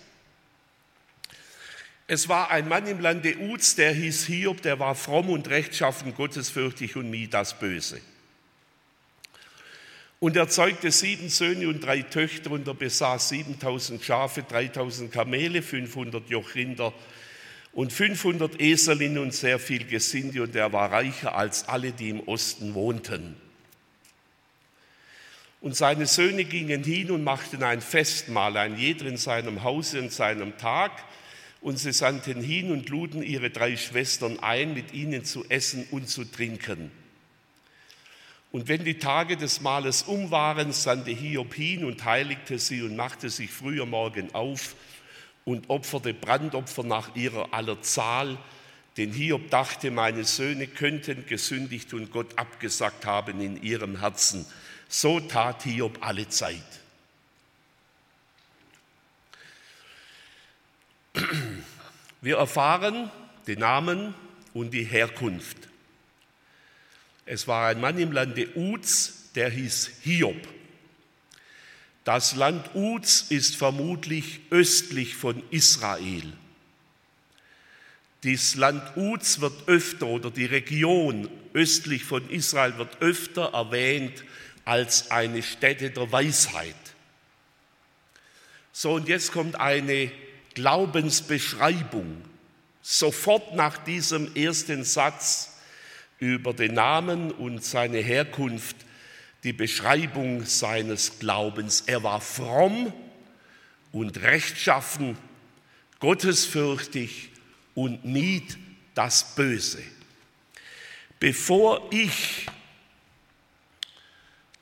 Es 2.06 2.28
war 2.28 2.50
ein 2.50 2.68
Mann 2.68 2.86
im 2.86 3.00
Lande 3.00 3.36
Uz, 3.38 3.76
der 3.76 3.92
hieß 3.92 4.26
Hiob, 4.26 4.60
der 4.62 4.78
war 4.78 4.94
fromm 4.94 5.30
und 5.30 5.48
rechtschaffen, 5.48 6.14
gottesfürchtig 6.14 6.96
und 6.96 7.10
nie 7.10 7.28
das 7.28 7.58
Böse. 7.58 8.00
Und 10.20 10.36
er 10.36 10.48
zeugte 10.48 10.90
sieben 10.90 11.28
Söhne 11.28 11.68
und 11.68 11.80
drei 11.80 12.02
Töchter 12.02 12.50
und 12.50 12.66
er 12.66 12.74
besaß 12.74 13.30
7000 13.30 14.02
Schafe, 14.02 14.42
3000 14.42 15.12
Kamele, 15.12 15.62
500 15.62 16.28
Jochrinder 16.30 16.92
und 17.74 17.92
500 17.92 18.60
Eselinnen 18.60 19.18
und 19.18 19.34
sehr 19.34 19.58
viel 19.58 19.84
Gesinde 19.84 20.42
und 20.42 20.54
er 20.54 20.72
war 20.72 20.92
reicher 20.92 21.34
als 21.34 21.68
alle, 21.68 21.92
die 21.92 22.10
im 22.10 22.20
Osten 22.20 22.74
wohnten. 22.74 23.36
Und 25.60 25.74
seine 25.74 26.06
Söhne 26.06 26.44
gingen 26.44 26.84
hin 26.84 27.10
und 27.10 27.24
machten 27.24 27.62
ein 27.62 27.80
Festmahl, 27.80 28.56
ein 28.58 28.76
jeder 28.78 29.06
in 29.06 29.16
seinem 29.16 29.64
Hause 29.64 30.00
und 30.00 30.12
seinem 30.12 30.56
Tag. 30.58 30.92
Und 31.62 31.78
sie 31.78 31.94
sandten 31.94 32.42
hin 32.42 32.70
und 32.70 32.90
luden 32.90 33.22
ihre 33.22 33.48
drei 33.48 33.78
Schwestern 33.78 34.38
ein, 34.40 34.74
mit 34.74 34.92
ihnen 34.92 35.24
zu 35.24 35.46
essen 35.48 35.86
und 35.90 36.10
zu 36.10 36.26
trinken. 36.26 36.90
Und 38.52 38.68
wenn 38.68 38.84
die 38.84 38.98
Tage 38.98 39.38
des 39.38 39.62
Mahles 39.62 40.02
um 40.02 40.30
waren, 40.30 40.72
sandte 40.72 41.12
Hiob 41.12 41.54
hin 41.54 41.84
und 41.84 42.04
heiligte 42.04 42.58
sie 42.58 42.82
und 42.82 42.94
machte 42.94 43.30
sich 43.30 43.50
früher 43.50 43.86
Morgen 43.86 44.34
auf 44.34 44.76
und 45.44 45.68
opferte 45.70 46.14
Brandopfer 46.14 46.82
nach 46.82 47.14
ihrer 47.14 47.52
aller 47.52 47.80
Zahl. 47.82 48.38
Denn 48.96 49.12
Hiob 49.12 49.50
dachte, 49.50 49.90
meine 49.90 50.24
Söhne 50.24 50.66
könnten 50.66 51.26
gesündigt 51.26 51.92
und 51.94 52.10
Gott 52.10 52.38
abgesagt 52.38 53.06
haben 53.06 53.40
in 53.40 53.62
ihrem 53.62 54.00
Herzen. 54.00 54.46
So 54.88 55.20
tat 55.20 55.64
Hiob 55.64 55.98
alle 56.00 56.28
Zeit. 56.28 56.62
Wir 62.20 62.38
erfahren 62.38 63.10
den 63.46 63.58
Namen 63.60 64.14
und 64.54 64.70
die 64.70 64.84
Herkunft. 64.84 65.68
Es 67.26 67.48
war 67.48 67.68
ein 67.68 67.80
Mann 67.80 67.98
im 67.98 68.12
Lande 68.12 68.48
Uz, 68.56 69.30
der 69.34 69.50
hieß 69.50 69.90
Hiob. 70.02 70.53
Das 72.04 72.36
Land 72.36 72.74
Uz 72.74 73.26
ist 73.30 73.56
vermutlich 73.56 74.40
östlich 74.50 75.14
von 75.14 75.42
Israel. 75.50 76.32
Das 78.22 78.54
Land 78.54 78.96
Uz 78.96 79.40
wird 79.40 79.68
öfter 79.68 80.06
oder 80.06 80.30
die 80.30 80.44
Region 80.44 81.28
östlich 81.54 82.04
von 82.04 82.28
Israel 82.30 82.76
wird 82.76 83.00
öfter 83.00 83.52
erwähnt 83.54 84.24
als 84.64 85.10
eine 85.10 85.42
Stätte 85.42 85.90
der 85.90 86.10
Weisheit. 86.12 86.74
So, 88.72 88.92
und 88.94 89.08
jetzt 89.08 89.32
kommt 89.32 89.56
eine 89.56 90.10
Glaubensbeschreibung. 90.54 92.22
Sofort 92.82 93.54
nach 93.54 93.78
diesem 93.78 94.34
ersten 94.34 94.84
Satz 94.84 95.58
über 96.18 96.52
den 96.52 96.74
Namen 96.74 97.30
und 97.30 97.64
seine 97.64 97.98
Herkunft 97.98 98.76
die 99.44 99.52
Beschreibung 99.52 100.46
seines 100.46 101.18
Glaubens. 101.18 101.82
Er 101.82 102.02
war 102.02 102.20
fromm 102.20 102.92
und 103.92 104.20
rechtschaffen, 104.22 105.16
gottesfürchtig 106.00 107.30
und 107.74 108.04
mied 108.04 108.56
das 108.94 109.34
Böse. 109.34 109.82
Bevor 111.20 111.88
ich 111.92 112.46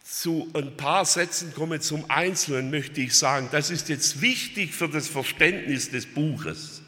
zu 0.03 0.51
ein 0.55 0.77
paar 0.77 1.05
Sätzen 1.05 1.55
komme 1.55 1.81
zum 1.81 2.11
Einzelnen, 2.11 2.71
möchte 2.71 3.01
ich 3.01 3.17
sagen, 3.17 3.49
das 3.51 3.71
ist 3.71 3.89
jetzt 3.89 4.21
wichtig 4.21 4.75
für 4.75 4.89
das 4.89 5.09
Verständnis 5.09 5.91
des 5.91 6.07
Buches. 6.07 6.83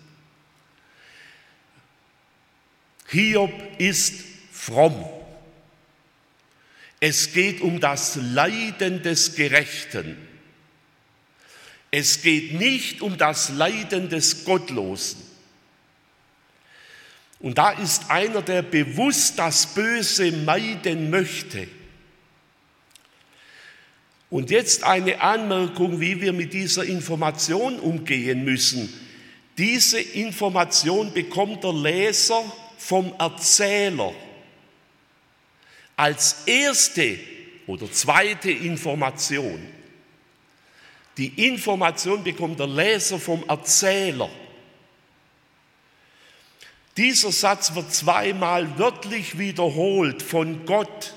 Hiob 3.08 3.52
ist 3.78 4.14
fromm. 4.52 5.23
Es 7.06 7.34
geht 7.34 7.60
um 7.60 7.80
das 7.80 8.16
Leiden 8.16 9.02
des 9.02 9.34
Gerechten. 9.34 10.16
Es 11.90 12.22
geht 12.22 12.54
nicht 12.54 13.02
um 13.02 13.18
das 13.18 13.50
Leiden 13.50 14.08
des 14.08 14.46
Gottlosen. 14.46 15.20
Und 17.40 17.58
da 17.58 17.72
ist 17.72 18.10
einer, 18.10 18.40
der 18.40 18.62
bewusst 18.62 19.38
das 19.38 19.74
Böse 19.74 20.32
meiden 20.32 21.10
möchte. 21.10 21.68
Und 24.30 24.48
jetzt 24.48 24.82
eine 24.84 25.20
Anmerkung, 25.20 26.00
wie 26.00 26.22
wir 26.22 26.32
mit 26.32 26.54
dieser 26.54 26.84
Information 26.84 27.80
umgehen 27.80 28.44
müssen. 28.44 28.90
Diese 29.58 30.00
Information 30.00 31.12
bekommt 31.12 31.64
der 31.64 31.74
Leser 31.74 32.42
vom 32.78 33.12
Erzähler 33.18 34.14
als 35.96 36.44
erste 36.46 37.18
oder 37.66 37.90
zweite 37.90 38.50
Information. 38.50 39.66
Die 41.16 41.46
Information 41.46 42.24
bekommt 42.24 42.58
der 42.58 42.66
Leser 42.66 43.18
vom 43.18 43.44
Erzähler. 43.48 44.30
Dieser 46.96 47.32
Satz 47.32 47.74
wird 47.74 47.92
zweimal 47.92 48.78
wörtlich 48.78 49.38
wiederholt 49.38 50.22
von 50.22 50.64
Gott. 50.66 51.14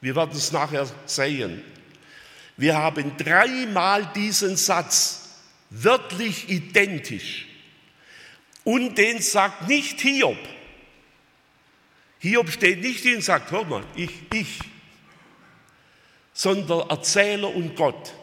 Wir 0.00 0.16
werden 0.16 0.36
es 0.36 0.52
nachher 0.52 0.88
sehen. 1.06 1.62
Wir 2.56 2.76
haben 2.76 3.16
dreimal 3.16 4.06
diesen 4.14 4.56
Satz 4.56 5.28
wörtlich 5.70 6.48
identisch. 6.48 7.46
Und 8.64 8.96
den 8.96 9.20
sagt 9.20 9.68
nicht 9.68 10.00
Hiob. 10.00 10.38
Hiob 12.24 12.50
steht 12.50 12.80
nicht 12.80 13.02
hin 13.02 13.16
und 13.16 13.22
sagt, 13.22 13.50
hör 13.50 13.66
mal, 13.66 13.84
ich, 13.94 14.10
ich, 14.32 14.58
sondern 16.32 16.88
Erzähler 16.88 17.54
und 17.54 17.76
Gott. 17.76 18.14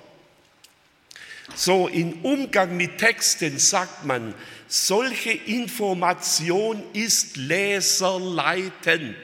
So, 1.53 1.87
im 1.87 2.13
Umgang 2.25 2.75
mit 2.75 2.97
Texten 2.97 3.59
sagt 3.59 4.03
man, 4.03 4.33
solche 4.67 5.29
Information 5.29 6.81
ist 6.93 7.37
leserleitend. 7.37 9.17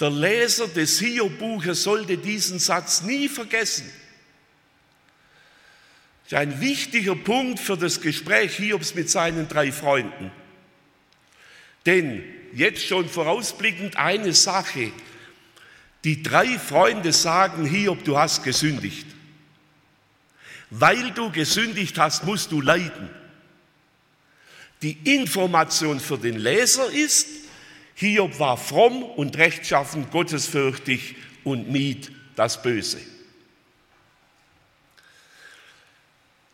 Der 0.00 0.10
Leser 0.10 0.68
des 0.68 1.00
Hiob-Buches 1.00 1.82
sollte 1.82 2.16
diesen 2.16 2.58
Satz 2.58 3.02
nie 3.02 3.28
vergessen. 3.28 3.92
Das 6.22 6.32
ist 6.32 6.38
ein 6.38 6.58
wichtiger 6.62 7.16
Punkt 7.16 7.60
für 7.60 7.76
das 7.76 8.00
Gespräch 8.00 8.56
Hiobs 8.56 8.94
mit 8.94 9.10
seinen 9.10 9.46
drei 9.46 9.70
Freunden. 9.70 10.32
Denn 11.86 12.24
jetzt 12.54 12.86
schon 12.86 13.08
vorausblickend 13.08 13.96
eine 13.96 14.32
Sache. 14.32 14.92
Die 16.04 16.22
drei 16.22 16.58
Freunde 16.58 17.12
sagen, 17.12 17.64
Hiob, 17.66 18.04
du 18.04 18.18
hast 18.18 18.42
gesündigt. 18.42 19.06
Weil 20.70 21.10
du 21.12 21.30
gesündigt 21.30 21.98
hast, 21.98 22.24
musst 22.24 22.52
du 22.52 22.60
leiden. 22.60 23.10
Die 24.82 24.98
Information 25.16 26.00
für 26.00 26.18
den 26.18 26.36
Leser 26.36 26.90
ist, 26.90 27.28
Hiob 27.94 28.38
war 28.38 28.56
fromm 28.56 29.02
und 29.02 29.36
rechtschaffen, 29.36 30.10
gottesfürchtig 30.10 31.16
und 31.44 31.70
mied 31.70 32.10
das 32.34 32.60
Böse. 32.60 32.98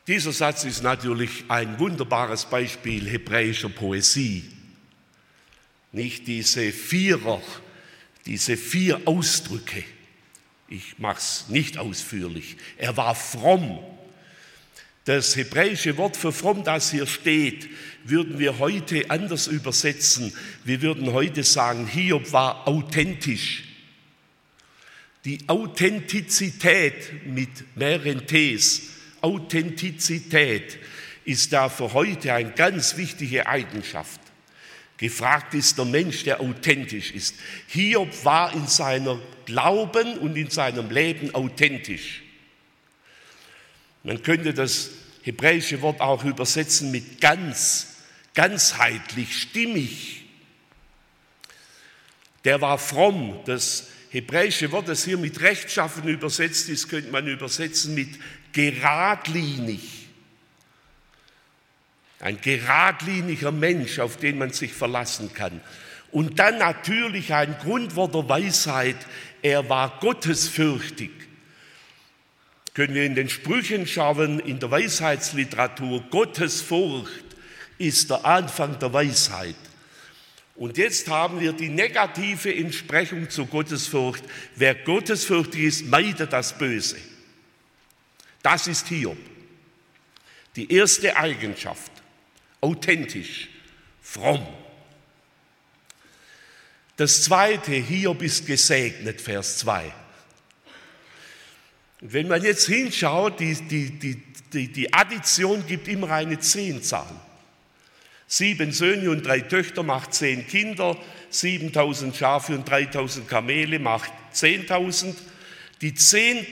Dieser 0.06 0.32
Satz 0.32 0.64
ist 0.64 0.82
natürlich 0.82 1.44
ein 1.48 1.78
wunderbares 1.78 2.44
Beispiel 2.44 3.08
hebräischer 3.08 3.68
Poesie. 3.68 4.44
Nicht 5.92 6.26
diese 6.26 6.72
Vierer, 6.72 7.42
diese 8.26 8.56
vier 8.56 9.00
Ausdrücke. 9.06 9.82
Ich 10.68 10.98
mache 10.98 11.18
es 11.18 11.46
nicht 11.48 11.78
ausführlich. 11.78 12.56
Er 12.76 12.96
war 12.96 13.14
fromm. 13.14 13.80
Das 15.04 15.34
hebräische 15.34 15.96
Wort 15.96 16.16
für 16.16 16.30
fromm, 16.30 16.62
das 16.62 16.92
hier 16.92 17.06
steht, 17.06 17.68
würden 18.04 18.38
wir 18.38 18.58
heute 18.58 19.10
anders 19.10 19.48
übersetzen. 19.48 20.32
Wir 20.64 20.82
würden 20.82 21.12
heute 21.12 21.42
sagen, 21.42 21.86
Hiob 21.86 22.32
war 22.32 22.68
authentisch. 22.68 23.64
Die 25.24 25.40
Authentizität 25.48 27.26
mit 27.26 27.76
mehreren 27.76 28.26
Ts, 28.26 28.82
Authentizität 29.20 30.78
ist 31.24 31.52
da 31.52 31.68
für 31.68 31.92
heute 31.92 32.32
eine 32.32 32.52
ganz 32.52 32.96
wichtige 32.96 33.46
Eigenschaft. 33.46 34.20
Gefragt 35.00 35.54
ist 35.54 35.78
der 35.78 35.86
Mensch, 35.86 36.24
der 36.24 36.40
authentisch 36.42 37.12
ist. 37.12 37.34
Hiob 37.68 38.22
war 38.22 38.52
in 38.52 38.66
seiner 38.66 39.18
Glauben 39.46 40.18
und 40.18 40.36
in 40.36 40.50
seinem 40.50 40.90
Leben 40.90 41.34
authentisch. 41.34 42.20
Man 44.02 44.22
könnte 44.22 44.52
das 44.52 44.90
hebräische 45.22 45.80
Wort 45.80 46.02
auch 46.02 46.22
übersetzen 46.22 46.90
mit 46.90 47.18
ganz, 47.18 47.96
ganzheitlich, 48.34 49.40
stimmig. 49.40 50.24
Der 52.44 52.60
war 52.60 52.76
fromm. 52.76 53.40
Das 53.46 53.88
hebräische 54.10 54.70
Wort, 54.70 54.88
das 54.88 55.06
hier 55.06 55.16
mit 55.16 55.40
rechtschaffen 55.40 56.08
übersetzt 56.08 56.68
ist, 56.68 56.90
könnte 56.90 57.10
man 57.10 57.26
übersetzen 57.26 57.94
mit 57.94 58.18
geradlinig. 58.52 59.99
Ein 62.20 62.40
geradliniger 62.40 63.50
Mensch, 63.50 63.98
auf 63.98 64.18
den 64.18 64.38
man 64.38 64.52
sich 64.52 64.72
verlassen 64.72 65.32
kann. 65.32 65.60
Und 66.12 66.38
dann 66.38 66.58
natürlich 66.58 67.32
ein 67.32 67.56
Grundwort 67.58 68.14
der 68.14 68.28
Weisheit, 68.28 68.96
er 69.42 69.68
war 69.68 69.98
gottesfürchtig. 70.00 71.10
Können 72.74 72.94
wir 72.94 73.04
in 73.04 73.14
den 73.14 73.28
Sprüchen 73.28 73.86
schauen, 73.86 74.38
in 74.40 74.58
der 74.60 74.70
Weisheitsliteratur, 74.70 76.04
Gottesfurcht 76.10 77.24
ist 77.78 78.10
der 78.10 78.24
Anfang 78.24 78.78
der 78.78 78.92
Weisheit. 78.92 79.56
Und 80.54 80.76
jetzt 80.76 81.08
haben 81.08 81.40
wir 81.40 81.54
die 81.54 81.70
negative 81.70 82.54
Entsprechung 82.54 83.30
zu 83.30 83.46
Gottesfurcht. 83.46 84.22
Wer 84.56 84.74
gottesfürchtig 84.74 85.62
ist, 85.62 85.86
meidet 85.86 86.32
das 86.32 86.56
Böse. 86.56 86.98
Das 88.42 88.66
ist 88.66 88.88
Hiob. 88.88 89.16
Die 90.56 90.70
erste 90.70 91.16
Eigenschaft 91.16 91.90
authentisch, 92.60 93.48
fromm. 94.02 94.46
Das 96.96 97.22
zweite, 97.22 97.72
Hiob 97.72 98.22
ist 98.22 98.46
gesegnet, 98.46 99.20
Vers 99.20 99.58
2. 99.58 99.92
wenn 102.02 102.28
man 102.28 102.42
jetzt 102.42 102.66
hinschaut, 102.66 103.40
die, 103.40 103.54
die, 103.54 103.98
die, 103.98 104.22
die, 104.52 104.72
die 104.72 104.92
Addition 104.92 105.66
gibt 105.66 105.88
immer 105.88 106.10
eine 106.10 106.38
Zehnzahl. 106.40 107.08
Sieben 108.26 108.72
Söhne 108.72 109.10
und 109.10 109.26
drei 109.26 109.40
Töchter 109.40 109.82
macht 109.82 110.14
zehn 110.14 110.46
Kinder, 110.46 110.96
7000 111.30 112.14
Schafe 112.14 112.54
und 112.54 112.68
3000 112.68 113.26
Kamele 113.26 113.78
macht 113.78 114.12
10.000. 114.34 115.14
Die, 115.80 115.94
zehn, 115.94 116.46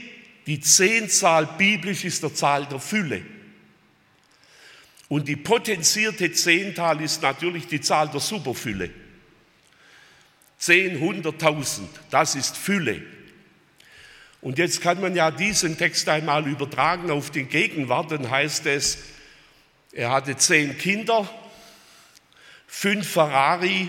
die 0.47 0.61
Zehnzahl 0.61 1.47
biblisch 1.59 2.05
ist 2.05 2.23
der 2.23 2.35
Zahl 2.35 2.67
der 2.67 2.81
Fülle. 2.81 3.23
Und 5.09 5.27
die 5.27 5.37
potenzierte 5.37 6.31
Zehntal 6.33 7.01
ist 7.01 7.23
natürlich 7.23 7.67
die 7.67 7.81
Zahl 7.81 8.09
der 8.09 8.21
Superfülle. 8.21 8.91
Zehn, 10.59 11.01
hunderttausend, 11.01 11.89
das 12.11 12.35
ist 12.35 12.57
Fülle. 12.57 13.03
Und 14.41 14.59
jetzt 14.59 14.81
kann 14.81 15.01
man 15.01 15.17
ja 15.17 15.31
diesen 15.31 15.79
Text 15.79 16.09
einmal 16.09 16.47
übertragen 16.47 17.11
auf 17.11 17.31
den 17.31 17.49
Gegenwart, 17.49 18.13
dann 18.13 18.31
heißt 18.31 18.67
es, 18.67 18.99
Er 19.93 20.11
hatte 20.11 20.37
zehn 20.37 20.77
Kinder, 20.77 21.29
fünf 22.67 23.09
Ferrari, 23.09 23.89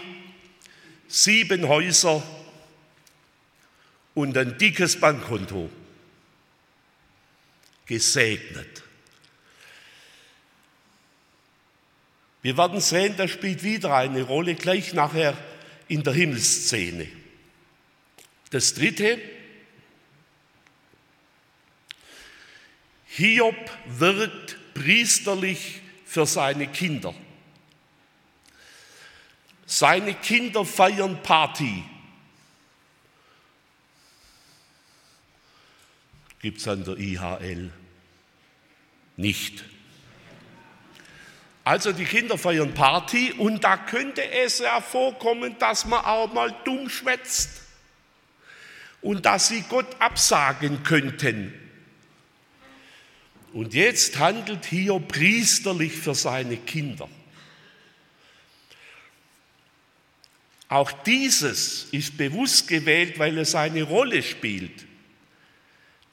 sieben 1.08 1.68
Häuser 1.68 2.24
und 4.16 4.38
ein 4.38 4.58
dickes 4.58 5.00
Bankkonto. 5.00 5.70
Gesegnet. 7.86 8.84
Wir 12.42 12.58
werden 12.58 12.80
sehen, 12.80 13.16
das 13.18 13.32
spielt 13.32 13.64
wieder 13.64 13.96
eine 13.96 14.24
Rolle, 14.24 14.56
gleich 14.56 14.94
nachher 14.94 15.38
in 15.88 16.04
der 16.04 16.14
Himmelsszene. 16.14 17.08
Das 18.52 18.74
dritte, 18.74 19.20
Hiob 23.08 23.70
wirkt 23.86 24.58
priesterlich 24.74 25.82
für 26.06 26.26
seine 26.26 26.68
Kinder. 26.68 27.14
Seine 29.66 30.14
Kinder 30.16 30.66
feiern 30.66 31.22
Party. 31.22 31.84
Gibt 36.40 36.60
es 36.60 36.68
an 36.68 36.86
der 36.86 36.98
IHL 36.98 37.72
nicht. 39.18 39.66
Also 41.70 41.92
die 41.92 42.06
Kinder 42.06 42.36
feiern 42.36 42.74
Party 42.74 43.32
und 43.32 43.64
da 43.64 43.78
könnte 43.78 44.28
es 44.28 44.58
ja 44.58 44.82
vorkommen, 44.82 45.56
dass 45.60 45.86
man 45.86 46.04
auch 46.04 46.34
mal 46.34 46.52
dumm 46.66 46.90
schwätzt 46.90 47.62
und 49.04 49.24
dass 49.24 49.50
sie 49.50 49.64
Gott 49.70 49.86
absagen 50.00 50.82
könnten. 50.82 51.54
Und 53.54 53.76
jetzt 53.76 54.18
handelt 54.18 54.66
hier 54.66 55.00
priesterlich 55.00 55.94
für 55.94 56.16
seine 56.16 56.58
Kinder. 56.58 57.08
Auch 60.70 60.92
dieses 60.92 61.84
ist 61.92 62.18
bewusst 62.18 62.68
gewählt, 62.68 63.20
weil 63.20 63.38
es 63.38 63.54
eine 63.54 63.84
Rolle 63.84 64.24
spielt. 64.24 64.88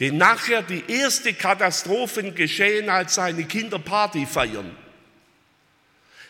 Denn 0.01 0.19
nachher 0.19 0.61
die 0.61 0.85
erste 0.87 1.33
Katastrophen 1.33 2.35
geschehen, 2.35 2.91
als 2.91 3.15
seine 3.15 3.47
Kinder 3.47 3.79
Party 3.79 4.27
feiern 4.27 4.77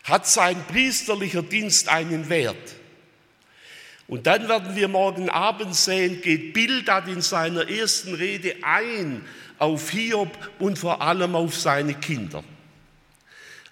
hat 0.07 0.27
sein 0.27 0.64
priesterlicher 0.69 1.42
Dienst 1.42 1.88
einen 1.88 2.29
Wert. 2.29 2.77
Und 4.07 4.29
dann 4.29 4.49
werden 4.49 4.77
wir 4.77 4.87
morgen 4.87 5.29
Abend 5.29 5.75
sehen, 5.75 6.23
geht 6.23 6.53
Bildad 6.53 7.09
in 7.09 7.21
seiner 7.21 7.69
ersten 7.69 8.14
Rede 8.14 8.55
ein 8.62 9.25
auf 9.59 9.90
Hiob 9.90 10.31
und 10.61 10.79
vor 10.79 11.03
allem 11.03 11.35
auf 11.35 11.57
seine 11.57 11.95
Kinder. 11.95 12.45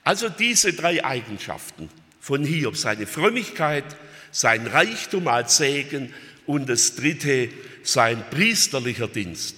Also 0.02 0.28
diese 0.28 0.72
drei 0.72 1.04
Eigenschaften 1.04 1.88
von 2.20 2.44
Hiob, 2.44 2.76
seine 2.76 3.06
Frömmigkeit, 3.06 3.84
sein 4.32 4.66
Reichtum 4.66 5.28
als 5.28 5.58
Segen 5.58 6.12
und 6.46 6.68
das 6.68 6.96
dritte, 6.96 7.48
sein 7.84 8.24
priesterlicher 8.30 9.06
Dienst. 9.06 9.54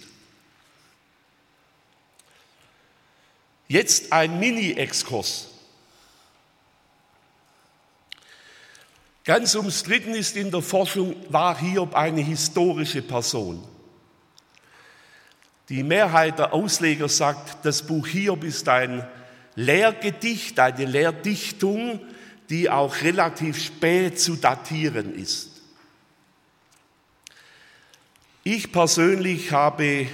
Jetzt 3.67 4.13
ein 4.13 4.39
Mini-Exkurs 4.39 5.56
Ganz 9.27 9.57
umstritten 9.57 10.15
ist 10.15 10.37
in 10.37 10.53
der 10.53 10.63
Forschung, 10.63 11.17
war 11.31 11.59
Hiob 11.59 11.97
eine 11.97 12.21
historische 12.21 13.03
Person. 13.03 13.67
Die 15.69 15.83
Mehrheit 15.83 16.39
der 16.39 16.55
Ausleger 16.55 17.09
sagt, 17.09 17.65
das 17.65 17.85
Buch 17.85 18.07
Hiob 18.07 18.45
ist 18.45 18.69
ein 18.69 19.05
Lehrgedicht, 19.57 20.61
eine 20.61 20.85
Lehrdichtung, 20.85 21.99
die 22.51 22.71
auch 22.71 23.03
relativ 23.03 23.61
spät 23.61 24.21
zu 24.21 24.37
datieren 24.37 25.13
ist. 25.13 25.51
Ich 28.45 28.71
persönlich 28.71 29.51
habe 29.51 30.07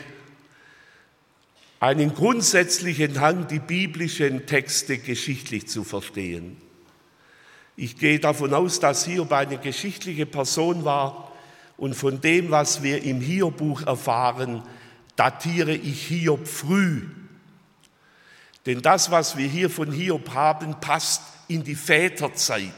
einen 1.81 2.14
grundsätzlichen 2.14 3.20
Hang, 3.20 3.46
die 3.46 3.59
biblischen 3.59 4.46
Texte 4.46 4.96
geschichtlich 4.96 5.68
zu 5.68 5.85
verstehen. 5.85 6.62
Ich 7.76 7.96
gehe 7.96 8.20
davon 8.20 8.52
aus, 8.52 8.80
dass 8.80 9.04
Hiob 9.06 9.32
eine 9.32 9.58
geschichtliche 9.58 10.26
Person 10.26 10.85
war 10.85 11.32
und 11.78 11.94
von 11.94 12.20
dem, 12.20 12.50
was 12.50 12.82
wir 12.82 13.02
im 13.02 13.20
Hiob-Buch 13.20 13.87
erfahren, 13.87 14.62
datiere 15.16 15.74
ich 15.74 16.06
Hiob 16.06 16.46
früh. 16.46 17.02
Denn 18.66 18.82
das, 18.82 19.11
was 19.11 19.37
wir 19.37 19.48
hier 19.48 19.70
von 19.70 19.90
Hiob 19.90 20.35
haben, 20.35 20.78
passt 20.80 21.22
in 21.48 21.64
die 21.64 21.74
Väterzeit. 21.74 22.72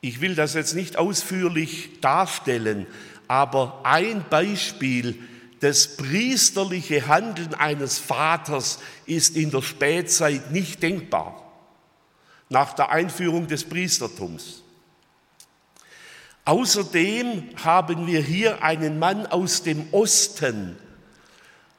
Ich 0.00 0.20
will 0.20 0.34
das 0.34 0.54
jetzt 0.54 0.74
nicht 0.74 0.96
ausführlich 0.96 2.00
darstellen, 2.00 2.86
aber 3.28 3.80
ein 3.84 4.24
Beispiel, 4.28 5.18
das 5.60 5.96
priesterliche 5.96 7.06
Handeln 7.06 7.54
eines 7.54 7.98
Vaters 7.98 8.78
ist 9.06 9.36
in 9.36 9.50
der 9.50 9.62
Spätzeit 9.62 10.50
nicht 10.50 10.82
denkbar 10.82 11.45
nach 12.48 12.72
der 12.74 12.90
Einführung 12.90 13.46
des 13.46 13.64
Priestertums. 13.64 14.62
Außerdem 16.44 17.50
haben 17.64 18.06
wir 18.06 18.20
hier 18.20 18.62
einen 18.62 18.98
Mann 19.00 19.26
aus 19.26 19.62
dem 19.64 19.92
Osten, 19.92 20.76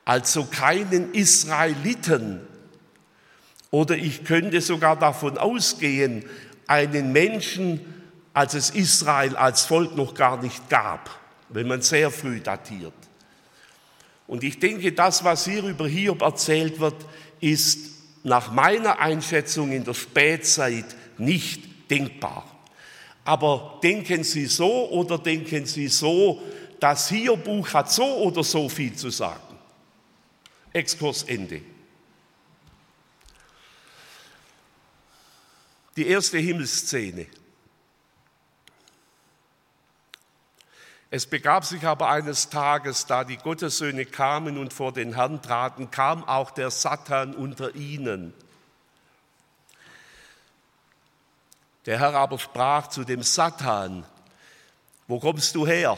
also 0.04 0.46
keinen 0.46 1.14
Israeliten. 1.14 2.42
Oder 3.72 3.96
ich 3.96 4.26
könnte 4.26 4.60
sogar 4.60 4.98
davon 4.98 5.38
ausgehen, 5.38 6.26
einen 6.68 7.14
Menschen, 7.14 7.94
als 8.34 8.54
es 8.54 8.70
Israel 8.70 9.38
als 9.38 9.66
Volk 9.66 9.96
noch 9.96 10.14
gar 10.14 10.42
nicht 10.42 10.70
gab, 10.70 11.10
wenn 11.50 11.68
man 11.68 11.82
sehr 11.82 12.12
früh 12.12 12.42
datiert. 12.42 12.94
Und 14.28 14.44
ich 14.44 14.60
denke, 14.60 14.92
das, 14.92 15.24
was 15.24 15.46
hier 15.46 15.64
über 15.64 15.88
Hiob 15.88 16.22
erzählt 16.22 16.82
wird, 16.82 17.06
ist 17.40 17.97
nach 18.24 18.52
meiner 18.52 19.00
Einschätzung 19.00 19.72
in 19.72 19.84
der 19.84 19.94
Spätzeit 19.94 20.86
nicht 21.18 21.90
denkbar. 21.90 22.46
Aber 23.24 23.80
denken 23.84 24.24
Sie 24.24 24.46
so 24.46 24.90
oder 24.90 25.18
denken 25.18 25.66
Sie 25.66 25.88
so, 25.88 26.42
das 26.80 27.10
Hierbuch 27.10 27.74
hat 27.74 27.92
so 27.92 28.06
oder 28.20 28.44
so 28.44 28.70
viel 28.70 28.94
zu 28.94 29.10
sagen. 29.10 29.58
Exkurs 30.72 31.24
Ende. 31.24 31.62
Die 35.96 36.08
erste 36.08 36.38
Himmelsszene. 36.38 37.26
Es 41.10 41.26
begab 41.26 41.64
sich 41.64 41.86
aber 41.86 42.10
eines 42.10 42.50
Tages, 42.50 43.06
da 43.06 43.24
die 43.24 43.38
Gottessöhne 43.38 44.06
kamen 44.06 44.58
und 44.58 44.74
vor 44.74 44.92
den 44.92 45.14
Herrn 45.16 45.42
traten, 45.42 45.90
kam 45.90 46.24
auch 46.26 46.52
der 46.52 46.70
Satan 46.70 47.34
unter 47.34 47.76
ihnen. 47.76 48.34
Der 51.86 52.00
Herr 52.00 52.14
aber 52.14 52.38
sprach 52.38 52.88
zu 52.88 53.06
dem 53.06 53.24
Satan, 53.24 54.06
wo 55.08 55.20
kommst 55.20 55.56
du 55.56 55.66
her? 55.66 55.98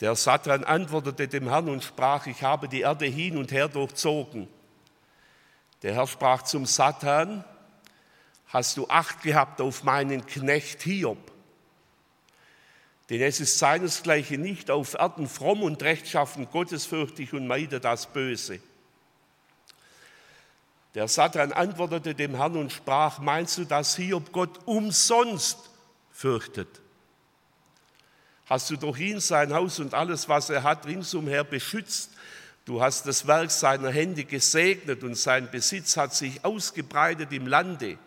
Der 0.00 0.14
Satan 0.14 0.64
antwortete 0.64 1.26
dem 1.28 1.48
Herrn 1.48 1.70
und 1.70 1.82
sprach, 1.82 2.26
ich 2.26 2.42
habe 2.42 2.68
die 2.68 2.82
Erde 2.82 3.06
hin 3.06 3.38
und 3.38 3.50
her 3.50 3.68
durchzogen. 3.68 4.46
Der 5.80 5.94
Herr 5.94 6.06
sprach 6.06 6.42
zum 6.42 6.66
Satan, 6.66 7.42
hast 8.48 8.76
du 8.76 8.86
Acht 8.88 9.22
gehabt 9.22 9.62
auf 9.62 9.84
meinen 9.84 10.26
Knecht 10.26 10.82
Hiob? 10.82 11.31
Denn 13.12 13.20
es 13.20 13.40
ist 13.40 13.58
seinesgleichen 13.58 14.40
nicht 14.40 14.70
auf 14.70 14.94
Erden 14.94 15.28
fromm 15.28 15.62
und 15.62 15.82
rechtschaffen, 15.82 16.48
gottesfürchtig 16.50 17.34
und 17.34 17.46
meide 17.46 17.78
das 17.78 18.06
Böse. 18.06 18.58
Der 20.94 21.06
Satan 21.08 21.52
antwortete 21.52 22.14
dem 22.14 22.34
Herrn 22.36 22.56
und 22.56 22.72
sprach, 22.72 23.18
meinst 23.18 23.58
du, 23.58 23.66
dass 23.66 23.96
Hiob 23.96 24.32
Gott 24.32 24.60
umsonst 24.64 25.58
fürchtet? 26.10 26.80
Hast 28.46 28.70
du 28.70 28.76
durch 28.76 29.00
ihn 29.00 29.20
sein 29.20 29.52
Haus 29.52 29.78
und 29.78 29.92
alles, 29.92 30.30
was 30.30 30.48
er 30.48 30.62
hat, 30.62 30.86
ringsumher 30.86 31.44
beschützt? 31.44 32.12
Du 32.64 32.80
hast 32.80 33.06
das 33.06 33.26
Werk 33.26 33.50
seiner 33.50 33.90
Hände 33.90 34.24
gesegnet 34.24 35.04
und 35.04 35.16
sein 35.16 35.50
Besitz 35.50 35.98
hat 35.98 36.14
sich 36.14 36.42
ausgebreitet 36.46 37.30
im 37.32 37.46
Lande. 37.46 37.98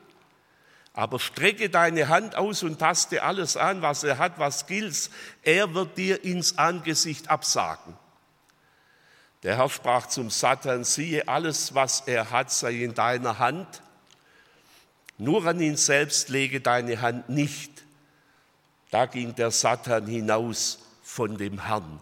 Aber 0.97 1.19
strecke 1.19 1.69
deine 1.69 2.07
Hand 2.07 2.35
aus 2.35 2.63
und 2.63 2.79
taste 2.79 3.21
alles 3.21 3.57
an, 3.57 3.81
was 3.81 4.05
er 4.05 4.17
hat, 4.17 4.39
was 4.39 4.65
gilt. 4.65 5.09
Er 5.43 5.73
wird 5.73 5.97
dir 5.97 6.23
ins 6.23 6.57
Angesicht 6.57 7.29
absagen. 7.29 7.97
Der 9.43 9.57
Herr 9.57 9.69
sprach 9.69 10.07
zum 10.07 10.29
Satan, 10.29 10.85
siehe, 10.85 11.27
alles, 11.27 11.75
was 11.75 12.03
er 12.07 12.31
hat, 12.31 12.49
sei 12.49 12.83
in 12.83 12.93
deiner 12.93 13.39
Hand. 13.39 13.81
Nur 15.17 15.45
an 15.45 15.59
ihn 15.59 15.75
selbst 15.75 16.29
lege 16.29 16.61
deine 16.61 17.01
Hand 17.01 17.27
nicht. 17.27 17.83
Da 18.89 19.05
ging 19.05 19.35
der 19.35 19.51
Satan 19.51 20.07
hinaus 20.07 20.79
von 21.03 21.37
dem 21.37 21.65
Herrn. 21.65 21.99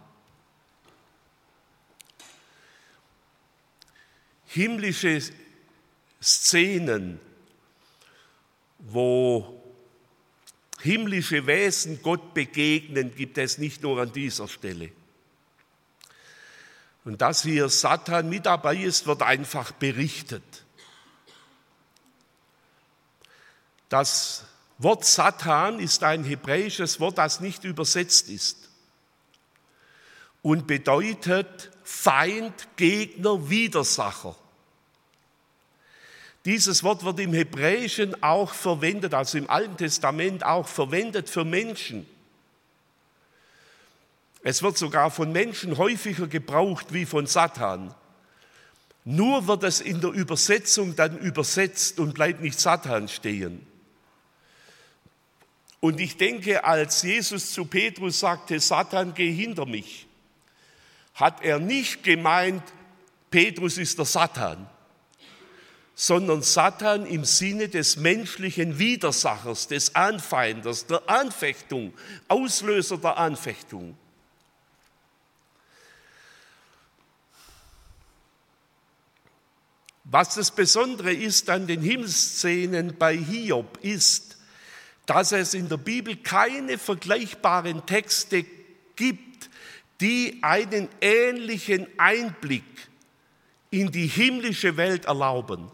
Himmlische 4.45 5.19
Szenen, 6.21 7.19
wo 8.83 9.61
himmlische 10.81 11.47
Wesen 11.47 12.01
Gott 12.01 12.33
begegnen, 12.33 13.15
gibt 13.15 13.37
es 13.37 13.57
nicht 13.57 13.81
nur 13.81 14.01
an 14.01 14.11
dieser 14.11 14.47
Stelle. 14.47 14.91
Und 17.05 17.21
dass 17.21 17.43
hier 17.43 17.69
Satan 17.69 18.29
mit 18.29 18.45
dabei 18.45 18.77
ist, 18.77 19.07
wird 19.07 19.21
einfach 19.21 19.71
berichtet. 19.71 20.43
Das 23.89 24.45
Wort 24.77 25.05
Satan 25.05 25.79
ist 25.79 26.03
ein 26.03 26.23
hebräisches 26.23 26.99
Wort, 26.99 27.17
das 27.17 27.39
nicht 27.39 27.63
übersetzt 27.63 28.29
ist 28.29 28.69
und 30.41 30.67
bedeutet 30.67 31.71
Feind, 31.83 32.67
Gegner, 32.75 33.49
Widersacher. 33.49 34.35
Dieses 36.45 36.83
Wort 36.83 37.05
wird 37.05 37.19
im 37.19 37.33
Hebräischen 37.33 38.21
auch 38.21 38.53
verwendet, 38.53 39.13
also 39.13 39.37
im 39.37 39.49
Alten 39.49 39.77
Testament 39.77 40.45
auch 40.45 40.67
verwendet 40.67 41.29
für 41.29 41.45
Menschen. 41.45 42.05
Es 44.43 44.61
wird 44.61 44.77
sogar 44.77 45.09
von 45.09 45.31
Menschen 45.31 45.77
häufiger 45.77 46.27
gebraucht 46.27 46.93
wie 46.93 47.05
von 47.05 47.27
Satan. 47.27 47.95
Nur 49.05 49.47
wird 49.47 49.63
es 49.63 49.79
in 49.79 50.01
der 50.01 50.11
Übersetzung 50.11 50.95
dann 50.97 51.17
übersetzt 51.17 51.99
und 51.99 52.13
bleibt 52.13 52.41
nicht 52.41 52.59
Satan 52.59 53.07
stehen. 53.07 53.65
Und 55.79 55.99
ich 55.99 56.15
denke, 56.17 56.63
als 56.63 57.03
Jesus 57.03 57.51
zu 57.51 57.65
Petrus 57.65 58.19
sagte, 58.19 58.59
Satan, 58.59 59.13
geh 59.13 59.31
hinter 59.31 59.65
mich, 59.65 60.07
hat 61.13 61.41
er 61.43 61.59
nicht 61.59 62.03
gemeint, 62.03 62.63
Petrus 63.29 63.77
ist 63.77 63.97
der 63.97 64.05
Satan, 64.05 64.69
sondern 65.95 66.41
Satan 66.41 67.05
im 67.05 67.23
Sinne 67.23 67.69
des 67.69 67.97
menschlichen 67.97 68.79
Widersachers, 68.79 69.67
des 69.67 69.95
Anfeinders, 69.95 70.87
der 70.87 71.07
Anfechtung, 71.07 71.93
Auslöser 72.27 72.97
der 72.97 73.17
Anfechtung. 73.17 73.95
Was 80.05 80.35
das 80.35 80.51
Besondere 80.51 81.13
ist 81.13 81.49
an 81.49 81.65
den 81.67 81.81
Himmelsszenen 81.81 82.97
bei 82.97 83.15
Hiob, 83.15 83.79
ist, 83.81 84.37
dass 85.05 85.31
es 85.31 85.53
in 85.53 85.69
der 85.69 85.77
Bibel 85.77 86.15
keine 86.17 86.77
vergleichbaren 86.77 87.85
Texte 87.85 88.45
gibt, 88.95 89.49
die 90.01 90.39
einen 90.41 90.89
ähnlichen 91.01 91.87
Einblick 91.97 92.63
in 93.69 93.91
die 93.91 94.07
himmlische 94.07 94.77
Welt 94.77 95.05
erlauben. 95.05 95.71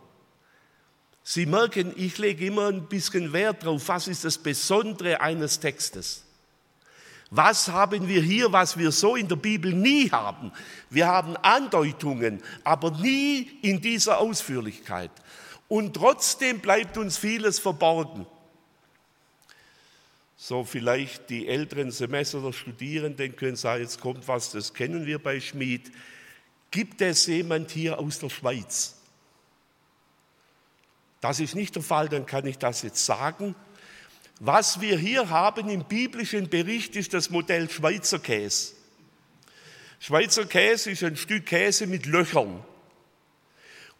Sie 1.32 1.46
merken, 1.46 1.94
ich 1.96 2.18
lege 2.18 2.48
immer 2.48 2.70
ein 2.70 2.88
bisschen 2.88 3.32
Wert 3.34 3.62
darauf, 3.62 3.88
was 3.88 4.08
ist 4.08 4.26
das 4.26 4.36
Besondere 4.36 5.22
eines 5.22 5.60
Textes. 5.60 6.24
Was 7.30 7.68
haben 7.68 8.08
wir 8.08 8.24
hier, 8.24 8.52
was 8.52 8.80
wir 8.80 8.92
so 8.92 9.16
in 9.16 9.28
der 9.28 9.36
Bibel 9.36 9.72
nie 9.72 10.10
haben? 10.10 10.52
Wir 10.90 11.06
haben 11.06 11.38
Andeutungen, 11.38 12.42
aber 12.64 12.90
nie 12.98 13.48
in 13.62 13.80
dieser 13.80 14.18
Ausführlichkeit. 14.18 15.12
Und 15.68 15.94
trotzdem 15.94 16.62
bleibt 16.62 16.98
uns 16.98 17.20
vieles 17.20 17.60
verborgen. 17.60 18.26
So 20.36 20.64
vielleicht 20.64 21.30
die 21.30 21.48
älteren 21.48 21.92
Semester 21.92 22.42
der 22.42 22.54
Studierenden 22.54 23.36
können 23.36 23.56
sagen, 23.56 23.84
jetzt 23.84 24.02
kommt 24.02 24.28
was, 24.28 24.50
das 24.50 24.74
kennen 24.74 25.06
wir 25.06 25.20
bei 25.20 25.40
Schmid. 25.40 25.92
Gibt 26.72 27.04
es 27.04 27.28
jemand 27.28 27.70
hier 27.70 28.00
aus 28.00 28.18
der 28.18 28.30
Schweiz? 28.30 28.99
Das 31.22 31.40
ist 31.40 31.56
nicht 31.56 31.76
der 31.76 31.84
Fall, 31.84 32.10
dann 32.10 32.26
kann 32.26 32.46
ich 32.46 32.58
das 32.58 32.82
jetzt 32.82 33.06
sagen. 33.06 33.56
Was 34.40 34.80
wir 34.80 34.98
hier 34.98 35.30
haben 35.30 35.70
im 35.70 35.84
biblischen 35.84 36.50
Bericht 36.50 36.96
ist 36.96 37.14
das 37.14 37.30
Modell 37.30 37.70
Schweizer 37.70 38.20
Käse. 38.20 38.74
Schweizer 40.00 40.46
Käse 40.46 40.92
ist 40.92 41.04
ein 41.04 41.18
Stück 41.18 41.46
Käse 41.46 41.88
mit 41.88 42.06
Löchern. 42.06 42.64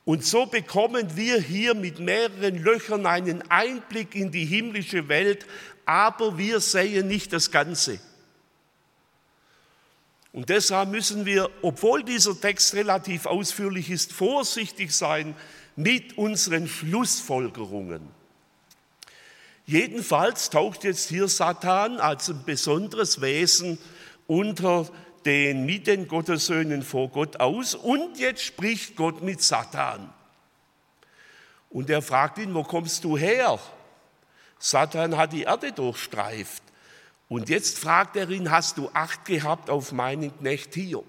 Und 0.06 0.26
so 0.26 0.46
bekommen 0.46 1.18
wir 1.18 1.42
hier 1.42 1.76
mit 1.76 2.00
mehreren 2.00 2.64
Löchern 2.64 3.06
einen 3.06 3.44
Einblick 3.52 4.16
in 4.16 4.32
die 4.32 4.46
himmlische 4.46 5.10
Welt, 5.10 5.46
aber 5.86 6.38
wir 6.38 6.62
sehen 6.62 7.08
nicht 7.08 7.34
das 7.34 7.52
Ganze. 7.52 8.00
Und 10.32 10.50
deshalb 10.50 10.90
müssen 10.90 11.26
wir, 11.26 11.50
obwohl 11.62 12.04
dieser 12.04 12.40
Text 12.40 12.76
relativ 12.76 13.26
ausführlich 13.26 13.90
ist, 13.90 14.14
vorsichtig 14.14 14.96
sein, 14.96 15.36
mit 15.80 16.18
unseren 16.18 16.68
Schlussfolgerungen. 16.68 18.02
Jedenfalls 19.66 20.50
taucht 20.50 20.84
jetzt 20.84 21.08
hier 21.08 21.30
Satan 21.30 22.02
als 22.02 22.30
ein 22.30 22.44
besonderes 22.44 23.22
Wesen 23.22 23.78
unter 24.28 24.90
den 25.24 25.66
mit 25.66 25.88
den 25.88 26.10
Gottessöhnen 26.10 26.84
vor 26.84 27.08
Gott 27.10 27.40
aus 27.40 27.76
und 27.76 28.20
jetzt 28.20 28.44
spricht 28.44 28.98
Gott 28.98 29.22
mit 29.22 29.42
Satan. 29.42 30.14
Und 31.70 31.90
er 31.90 32.02
fragt 32.02 32.40
ihn, 32.40 32.54
wo 32.54 32.64
kommst 32.64 33.06
du 33.06 33.18
her? 33.18 33.58
Satan 34.58 35.16
hat 35.16 35.32
die 35.32 35.44
Erde 35.44 35.72
durchstreift. 35.72 36.62
Und 37.30 37.48
jetzt 37.48 37.80
fragt 37.80 38.18
er 38.18 38.30
ihn, 38.30 38.52
hast 38.52 38.78
du 38.78 38.90
Acht 38.94 39.24
gehabt 39.24 39.70
auf 39.70 39.94
meinen 39.94 40.38
Knecht 40.40 40.74
Hiob? 40.74 41.06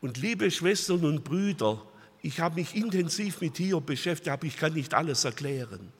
Und 0.00 0.16
liebe 0.16 0.50
Schwestern 0.50 1.04
und 1.04 1.22
Brüder, 1.24 1.82
ich 2.22 2.38
habe 2.38 2.54
mich 2.54 2.76
intensiv 2.76 3.40
mit 3.40 3.56
Hiob 3.56 3.84
beschäftigt, 3.84 4.28
aber 4.28 4.46
ich 4.46 4.56
kann 4.56 4.74
nicht 4.74 4.94
alles 4.94 5.24
erklären. 5.24 5.92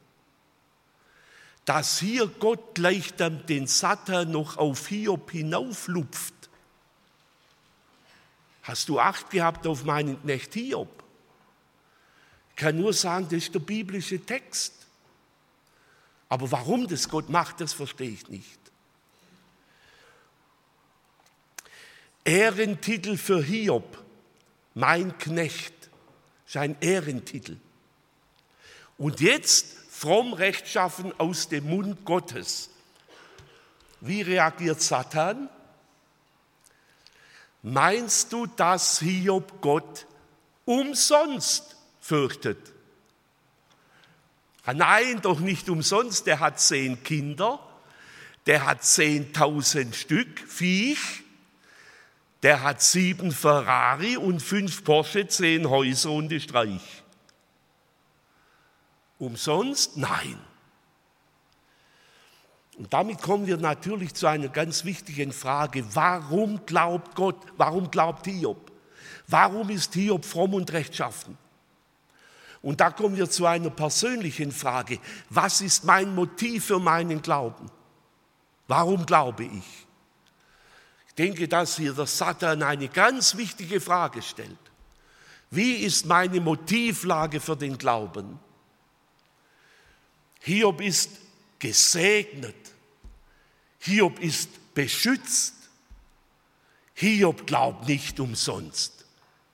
Dass 1.64 1.98
hier 1.98 2.28
Gott 2.28 2.76
gleich 2.76 3.14
dann 3.14 3.44
den 3.46 3.66
Satan 3.66 4.30
noch 4.30 4.56
auf 4.56 4.86
Hiob 4.86 5.32
hinauflupft. 5.32 6.34
Hast 8.62 8.88
du 8.88 9.00
Acht 9.00 9.30
gehabt 9.30 9.66
auf 9.66 9.84
meinen 9.84 10.20
Knecht 10.22 10.54
Hiob? 10.54 11.02
Ich 12.50 12.56
kann 12.56 12.76
nur 12.76 12.92
sagen, 12.92 13.24
das 13.24 13.44
ist 13.44 13.54
der 13.54 13.60
biblische 13.60 14.20
Text. 14.20 14.74
Aber 16.28 16.50
warum 16.52 16.86
das 16.86 17.08
Gott 17.08 17.28
macht, 17.28 17.60
das 17.60 17.72
verstehe 17.72 18.10
ich 18.10 18.28
nicht. 18.28 18.60
Ehrentitel 22.24 23.16
für 23.16 23.42
Hiob, 23.42 23.98
mein 24.74 25.18
Knecht 25.18 25.81
ist 26.52 26.58
ein 26.58 26.76
Ehrentitel. 26.82 27.56
Und 28.98 29.20
jetzt 29.20 29.74
fromm 29.88 30.34
rechtschaffen 30.34 31.18
aus 31.18 31.48
dem 31.48 31.70
Mund 31.70 32.04
Gottes. 32.04 32.68
Wie 34.02 34.20
reagiert 34.20 34.82
Satan? 34.82 35.48
Meinst 37.62 38.34
du, 38.34 38.46
dass 38.46 38.98
Hiob 38.98 39.62
Gott 39.62 40.06
umsonst 40.66 41.74
fürchtet? 42.02 42.58
Ah, 44.66 44.74
nein, 44.74 45.22
doch 45.22 45.40
nicht 45.40 45.70
umsonst. 45.70 46.26
Der 46.26 46.38
hat 46.40 46.60
zehn 46.60 47.02
Kinder, 47.02 47.60
der 48.44 48.66
hat 48.66 48.84
zehntausend 48.84 49.96
Stück 49.96 50.38
Viech, 50.40 51.22
der 52.42 52.62
hat 52.62 52.82
sieben 52.82 53.30
Ferrari 53.30 54.16
und 54.16 54.40
fünf 54.40 54.82
Porsche, 54.84 55.26
zehn 55.28 55.68
Häuser 55.68 56.10
und 56.10 56.28
die 56.28 56.40
Streich. 56.40 57.02
Umsonst? 59.18 59.96
Nein. 59.96 60.38
Und 62.76 62.92
damit 62.92 63.22
kommen 63.22 63.46
wir 63.46 63.58
natürlich 63.58 64.14
zu 64.14 64.26
einer 64.26 64.48
ganz 64.48 64.84
wichtigen 64.84 65.32
Frage. 65.32 65.84
Warum 65.94 66.66
glaubt 66.66 67.14
Gott, 67.14 67.36
warum 67.56 67.90
glaubt 67.90 68.26
Hiob? 68.26 68.72
Warum 69.28 69.70
ist 69.70 69.94
Hiob 69.94 70.24
fromm 70.24 70.54
und 70.54 70.72
rechtschaffen? 70.72 71.38
Und 72.62 72.80
da 72.80 72.90
kommen 72.90 73.16
wir 73.16 73.28
zu 73.28 73.46
einer 73.46 73.70
persönlichen 73.70 74.52
Frage. 74.52 74.98
Was 75.30 75.60
ist 75.60 75.84
mein 75.84 76.14
Motiv 76.14 76.66
für 76.66 76.78
meinen 76.78 77.20
Glauben? 77.22 77.70
Warum 78.66 79.04
glaube 79.04 79.44
ich? 79.44 79.86
Ich 81.22 81.28
denke, 81.28 81.46
dass 81.46 81.76
hier 81.76 81.92
der 81.92 82.06
Satan 82.06 82.64
eine 82.64 82.88
ganz 82.88 83.36
wichtige 83.36 83.80
Frage 83.80 84.22
stellt. 84.22 84.58
Wie 85.52 85.74
ist 85.74 86.04
meine 86.04 86.40
Motivlage 86.40 87.38
für 87.38 87.56
den 87.56 87.78
Glauben? 87.78 88.40
Hiob 90.40 90.80
ist 90.80 91.10
gesegnet. 91.60 92.56
Hiob 93.78 94.18
ist 94.18 94.74
beschützt. 94.74 95.54
Hiob 96.94 97.46
glaubt 97.46 97.86
nicht 97.86 98.18
umsonst. 98.18 99.04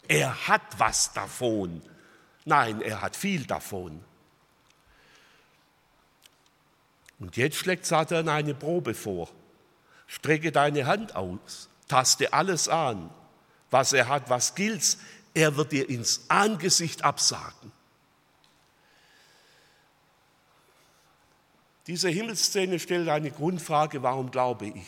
Er 0.08 0.48
hat 0.48 0.78
was 0.78 1.12
davon. 1.12 1.82
Nein, 2.46 2.80
er 2.80 3.02
hat 3.02 3.14
viel 3.14 3.44
davon. 3.44 4.02
Und 7.18 7.36
jetzt 7.36 7.58
schlägt 7.58 7.84
Satan 7.84 8.30
eine 8.30 8.54
Probe 8.54 8.94
vor. 8.94 9.28
Strecke 10.08 10.50
deine 10.50 10.86
Hand 10.86 11.14
aus, 11.14 11.68
taste 11.86 12.32
alles 12.32 12.68
an, 12.68 13.10
was 13.70 13.92
er 13.92 14.08
hat, 14.08 14.28
was 14.30 14.54
gilt's. 14.54 14.98
Er 15.34 15.56
wird 15.56 15.70
dir 15.70 15.88
ins 15.88 16.24
Angesicht 16.28 17.04
absagen. 17.04 17.70
Diese 21.86 22.08
Himmelsszene 22.08 22.80
stellt 22.80 23.08
eine 23.08 23.30
Grundfrage, 23.30 24.02
warum 24.02 24.30
glaube 24.30 24.66
ich? 24.66 24.86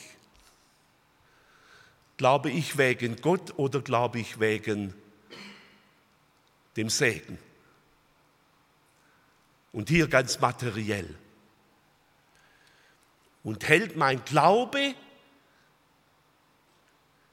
Glaube 2.16 2.50
ich 2.50 2.76
wegen 2.76 3.16
Gott 3.16 3.58
oder 3.58 3.80
glaube 3.80 4.18
ich 4.18 4.40
wegen 4.40 4.94
dem 6.76 6.90
Segen? 6.90 7.38
Und 9.72 9.88
hier 9.88 10.08
ganz 10.08 10.40
materiell. 10.40 11.14
Und 13.44 13.68
hält 13.68 13.96
mein 13.96 14.24
Glaube 14.24 14.94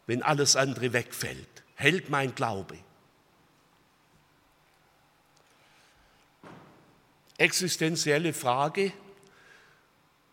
wenn 0.08 0.24
alles 0.24 0.56
andere 0.56 0.94
wegfällt, 0.94 1.64
hält 1.76 2.10
mein 2.10 2.34
Glaube. 2.34 2.78
Existenzielle 7.38 8.34
Frage, 8.34 8.92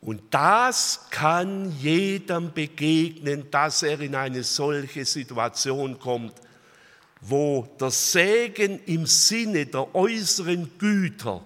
und 0.01 0.23
das 0.31 1.07
kann 1.09 1.71
jedem 1.79 2.53
begegnen, 2.53 3.51
dass 3.51 3.83
er 3.83 4.01
in 4.01 4.15
eine 4.15 4.43
solche 4.43 5.05
Situation 5.07 5.99
kommt, 5.99 6.35
wo 7.23 7.67
der 7.81 7.91
Segen 7.91 8.81
im 8.85 9.07
Sinne 9.07 9.65
der 9.65 9.95
äußeren 9.95 10.77
Güter, 10.79 11.43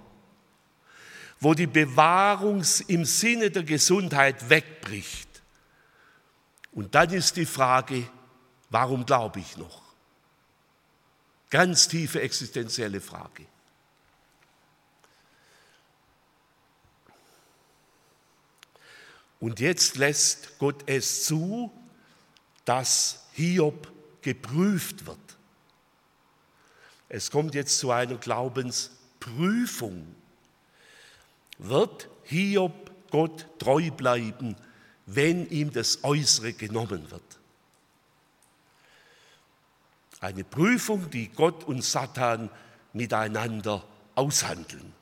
wo 1.39 1.55
die 1.55 1.69
Bewahrung 1.69 2.65
im 2.89 3.05
Sinne 3.05 3.53
der 3.53 3.63
Gesundheit 3.63 4.51
wegbricht. 4.51 5.29
Und 6.73 6.97
dann 6.97 7.13
ist 7.13 7.37
die 7.37 7.47
Frage, 7.47 8.09
warum 8.71 9.05
glaube 9.07 9.41
ich 9.41 9.57
noch? 9.57 9.83
Ganz 11.51 11.89
tiefe 11.89 12.21
existenzielle 12.21 13.01
Frage. 13.01 13.47
Und 19.41 19.61
jetzt 19.61 19.97
lässt 19.97 20.59
Gott 20.59 20.83
es 20.87 21.25
zu, 21.25 21.71
dass 22.65 23.27
Hiob 23.33 23.91
geprüft 24.21 25.07
wird. 25.07 25.19
Es 27.09 27.31
kommt 27.31 27.55
jetzt 27.55 27.79
zu 27.79 27.91
einer 27.91 28.17
Glaubensprüfung. 28.17 30.15
Wird 31.59 32.09
Hiob 32.25 32.91
Gott 33.11 33.47
treu 33.59 33.91
bleiben, 33.91 34.57
wenn 35.07 35.49
ihm 35.49 35.73
das 35.73 36.05
Äußere 36.05 36.53
genommen 36.53 37.11
wird? 37.11 37.38
Eine 40.21 40.45
Prüfung, 40.45 41.11
die 41.11 41.29
Gott 41.29 41.65
und 41.65 41.85
Satan 41.85 42.51
miteinander 42.93 43.85
aushandeln. 44.15 44.93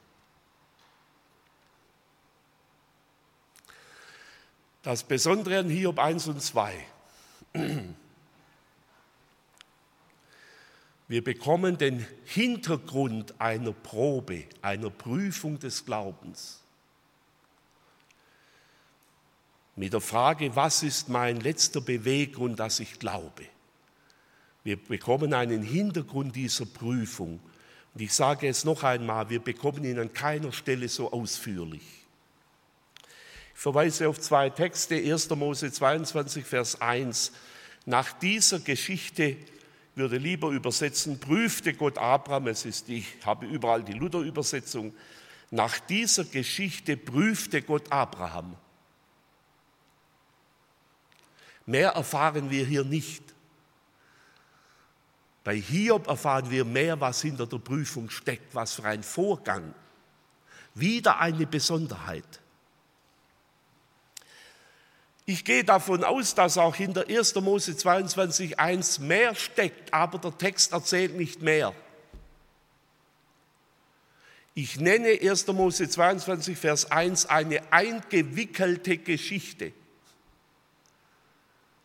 Das 4.83 5.02
Besondere 5.02 5.59
an 5.59 5.68
Hiob 5.68 5.98
1 5.98 6.29
und 6.29 6.40
2. 6.40 6.87
Wir 11.09 11.24
bekommen 11.24 11.79
den 11.79 12.07
Hintergrund 12.24 13.40
einer 13.40 13.72
Probe, 13.72 14.44
einer 14.61 14.90
Prüfung 14.90 15.59
des 15.59 15.85
Glaubens. 15.85 16.61
Mit 19.76 19.92
der 19.92 20.00
Frage, 20.00 20.55
was 20.57 20.83
ist 20.83 21.09
mein 21.09 21.40
letzter 21.40 21.81
Beweggrund, 21.81 22.59
dass 22.59 22.81
ich 22.81 22.98
glaube? 22.98 23.46
Wir 24.66 24.83
bekommen 24.83 25.33
einen 25.33 25.62
Hintergrund 25.62 26.35
dieser 26.35 26.66
Prüfung. 26.66 27.38
Und 27.94 28.00
ich 28.00 28.12
sage 28.12 28.48
es 28.48 28.64
noch 28.64 28.83
einmal, 28.83 29.31
wir 29.31 29.38
bekommen 29.38 29.85
ihn 29.85 29.96
an 29.96 30.12
keiner 30.12 30.50
Stelle 30.50 30.88
so 30.88 31.12
ausführlich. 31.12 31.85
Ich 33.55 33.61
verweise 33.61 34.09
auf 34.09 34.18
zwei 34.18 34.50
Texte, 34.50 34.96
1. 34.96 35.31
Mose 35.31 35.70
22, 35.70 36.44
Vers 36.44 36.81
1. 36.81 37.31
Nach 37.85 38.12
dieser 38.14 38.59
Geschichte 38.59 39.37
würde 39.94 40.16
lieber 40.16 40.48
übersetzen, 40.48 41.20
prüfte 41.20 41.72
Gott 41.72 41.96
Abraham, 41.96 42.48
es 42.48 42.64
ist, 42.64 42.88
ich 42.88 43.07
habe 43.24 43.46
überall 43.46 43.85
die 43.85 43.92
Luther-Übersetzung, 43.92 44.92
nach 45.52 45.79
dieser 45.79 46.24
Geschichte 46.24 46.96
prüfte 46.96 47.62
Gott 47.62 47.92
Abraham. 47.92 48.57
Mehr 51.66 51.90
erfahren 51.90 52.50
wir 52.50 52.66
hier 52.66 52.83
nicht. 52.83 53.36
Bei 55.46 55.54
Hiob 55.54 56.09
erfahren 56.09 56.50
wir 56.50 56.64
mehr, 56.64 57.00
was 57.00 57.22
hinter 57.22 57.46
der 57.46 57.59
Prüfung 57.59 58.11
steckt, 58.11 58.52
was 58.56 58.74
für 58.74 58.82
ein 58.82 59.04
Vorgang. 59.04 59.76
Wieder 60.74 61.20
eine 61.20 61.46
Besonderheit. 61.46 62.40
Ich 65.24 65.44
gehe 65.44 65.62
davon 65.62 66.02
aus, 66.02 66.35
dass 66.35 66.59
auch 66.59 66.76
in 66.80 66.94
der 66.94 67.06
1. 67.06 67.37
Mose 67.37 67.70
22.1 67.74 69.00
mehr 69.02 69.37
steckt, 69.37 69.94
aber 69.94 70.18
der 70.18 70.37
Text 70.37 70.72
erzählt 70.72 71.14
nicht 71.14 71.40
mehr. 71.40 71.72
Ich 74.56 74.80
nenne 74.80 75.11
1. 75.11 75.46
Mose 75.46 75.88
22, 75.88 76.59
Vers 76.59 76.90
1 76.90 77.26
eine 77.26 77.72
eingewickelte 77.72 78.98
Geschichte. 78.98 79.72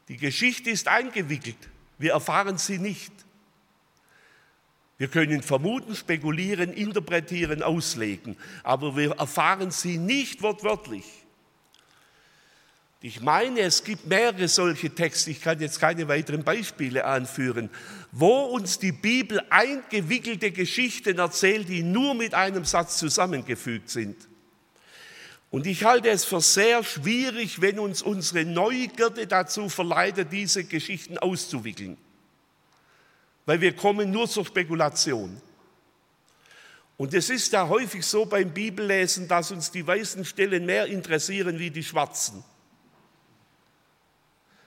Die 0.08 0.18
Geschichte 0.18 0.72
ist 0.72 0.88
eingewickelt. 0.88 1.70
Wir 2.00 2.14
erfahren 2.14 2.58
sie 2.58 2.80
nicht. 2.80 3.14
Wir 5.02 5.08
können 5.08 5.42
vermuten, 5.42 5.96
spekulieren, 5.96 6.74
interpretieren, 6.74 7.64
auslegen, 7.64 8.38
aber 8.62 8.96
wir 8.96 9.14
erfahren 9.14 9.72
sie 9.72 9.98
nicht 9.98 10.44
wortwörtlich. 10.44 11.06
Ich 13.02 13.20
meine, 13.20 13.62
es 13.62 13.84
gibt 13.84 14.06
mehrere 14.06 14.48
solche 14.48 14.92
Texte, 14.94 15.32
ich 15.32 15.42
kann 15.42 15.60
jetzt 15.60 15.80
keine 15.80 16.08
weiteren 16.08 16.44
Beispiele 16.44 17.04
anführen, 17.04 17.72
wo 18.12 18.42
uns 18.42 18.78
die 18.78 18.92
Bibel 18.92 19.42
eingewickelte 19.50 20.52
Geschichten 20.52 21.18
erzählt, 21.18 21.68
die 21.68 21.82
nur 21.82 22.14
mit 22.14 22.36
einem 22.36 22.64
Satz 22.64 23.00
zusammengefügt 23.00 23.90
sind. 23.90 24.16
Und 25.50 25.66
ich 25.66 25.84
halte 25.84 26.12
es 26.12 26.26
für 26.26 26.42
sehr 26.42 26.84
schwierig, 26.84 27.60
wenn 27.60 27.80
uns 27.80 28.04
unsere 28.04 28.46
Neugierde 28.46 29.26
dazu 29.26 29.68
verleitet, 29.68 30.28
diese 30.32 30.64
Geschichten 30.64 31.18
auszuwickeln. 31.18 31.98
Weil 33.46 33.62
wir 33.62 33.76
kommen 33.76 34.12
nur 34.12 34.30
zur 34.30 34.46
Spekulation. 34.46 35.42
Und 36.98 37.14
es 37.14 37.30
ist 37.32 37.52
ja 37.52 37.68
häufig 37.68 38.06
so 38.06 38.26
beim 38.26 38.54
Bibellesen, 38.54 39.28
dass 39.28 39.52
uns 39.52 39.72
die 39.72 39.86
weißen 39.86 40.24
Stellen 40.24 40.66
mehr 40.66 40.86
interessieren 40.86 41.58
wie 41.58 41.72
die 41.72 41.84
schwarzen. 41.84 42.44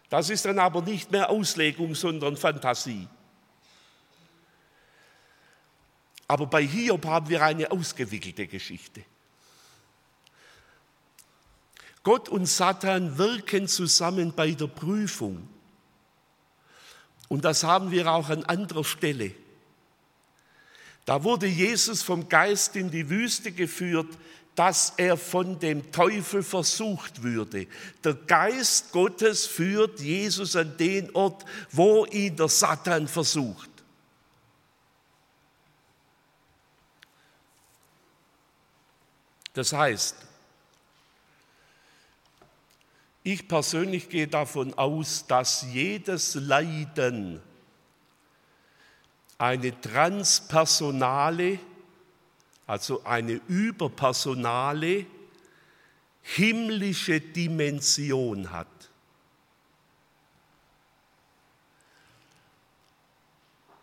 Das 0.08 0.30
ist 0.30 0.44
dann 0.44 0.58
aber 0.58 0.82
nicht 0.82 1.10
mehr 1.12 1.30
Auslegung, 1.30 1.94
sondern 1.94 2.36
Fantasie. 2.36 3.08
Aber 6.26 6.46
bei 6.46 6.66
Hiob 6.66 7.04
haben 7.06 7.28
wir 7.28 7.42
eine 7.42 7.70
ausgewickelte 7.70 8.46
Geschichte. 8.46 9.04
Gott 12.02 12.28
und 12.28 12.46
Satan 12.46 13.16
wirken 13.16 13.66
zusammen 13.66 14.32
bei 14.34 14.50
der 14.52 14.66
Prüfung. 14.66 15.48
Und 17.28 17.44
das 17.44 17.64
haben 17.64 17.90
wir 17.90 18.10
auch 18.10 18.28
an 18.28 18.44
anderer 18.44 18.84
Stelle. 18.84 19.32
Da 21.04 21.22
wurde 21.22 21.46
Jesus 21.46 22.02
vom 22.02 22.28
Geist 22.28 22.76
in 22.76 22.90
die 22.90 23.08
Wüste 23.10 23.52
geführt, 23.52 24.08
dass 24.54 24.94
er 24.96 25.16
von 25.16 25.58
dem 25.58 25.90
Teufel 25.90 26.42
versucht 26.42 27.22
würde. 27.22 27.66
Der 28.04 28.14
Geist 28.14 28.92
Gottes 28.92 29.46
führt 29.46 30.00
Jesus 30.00 30.54
an 30.54 30.76
den 30.76 31.14
Ort, 31.14 31.44
wo 31.72 32.06
ihn 32.06 32.36
der 32.36 32.48
Satan 32.48 33.08
versucht. 33.08 33.70
Das 39.54 39.72
heißt, 39.72 40.16
ich 43.24 43.48
persönlich 43.48 44.08
gehe 44.08 44.28
davon 44.28 44.72
aus, 44.74 45.26
dass 45.26 45.66
jedes 45.72 46.36
Leiden 46.36 47.40
eine 49.38 49.80
transpersonale 49.80 51.58
also 52.66 53.04
eine 53.04 53.40
überpersonale, 53.48 55.06
himmlische 56.22 57.20
Dimension 57.20 58.50
hat. 58.50 58.66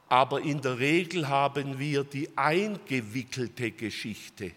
Aber 0.09 0.41
in 0.41 0.61
der 0.61 0.79
Regel 0.79 1.29
haben 1.29 1.79
wir 1.79 2.03
die 2.03 2.35
eingewickelte 2.35 3.71
Geschichte. 3.71 4.51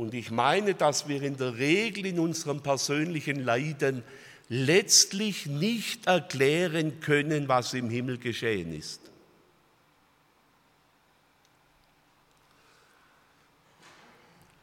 Und 0.00 0.14
ich 0.14 0.30
meine, 0.30 0.74
dass 0.74 1.08
wir 1.08 1.20
in 1.20 1.36
der 1.36 1.58
Regel 1.58 2.06
in 2.06 2.18
unserem 2.18 2.62
persönlichen 2.62 3.44
Leiden 3.44 4.02
letztlich 4.48 5.44
nicht 5.44 6.06
erklären 6.06 7.00
können, 7.00 7.48
was 7.48 7.74
im 7.74 7.90
Himmel 7.90 8.16
geschehen 8.16 8.72
ist. 8.72 9.02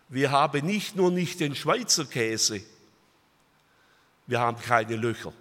Wir 0.09 0.31
haben 0.31 0.65
nicht 0.65 0.95
nur 0.95 1.11
nicht 1.11 1.39
den 1.39 1.53
Schweizer 1.53 2.05
Käse, 2.05 2.61
wir 4.25 4.39
haben 4.39 4.59
keine 4.59 4.95
Löcher. 4.95 5.33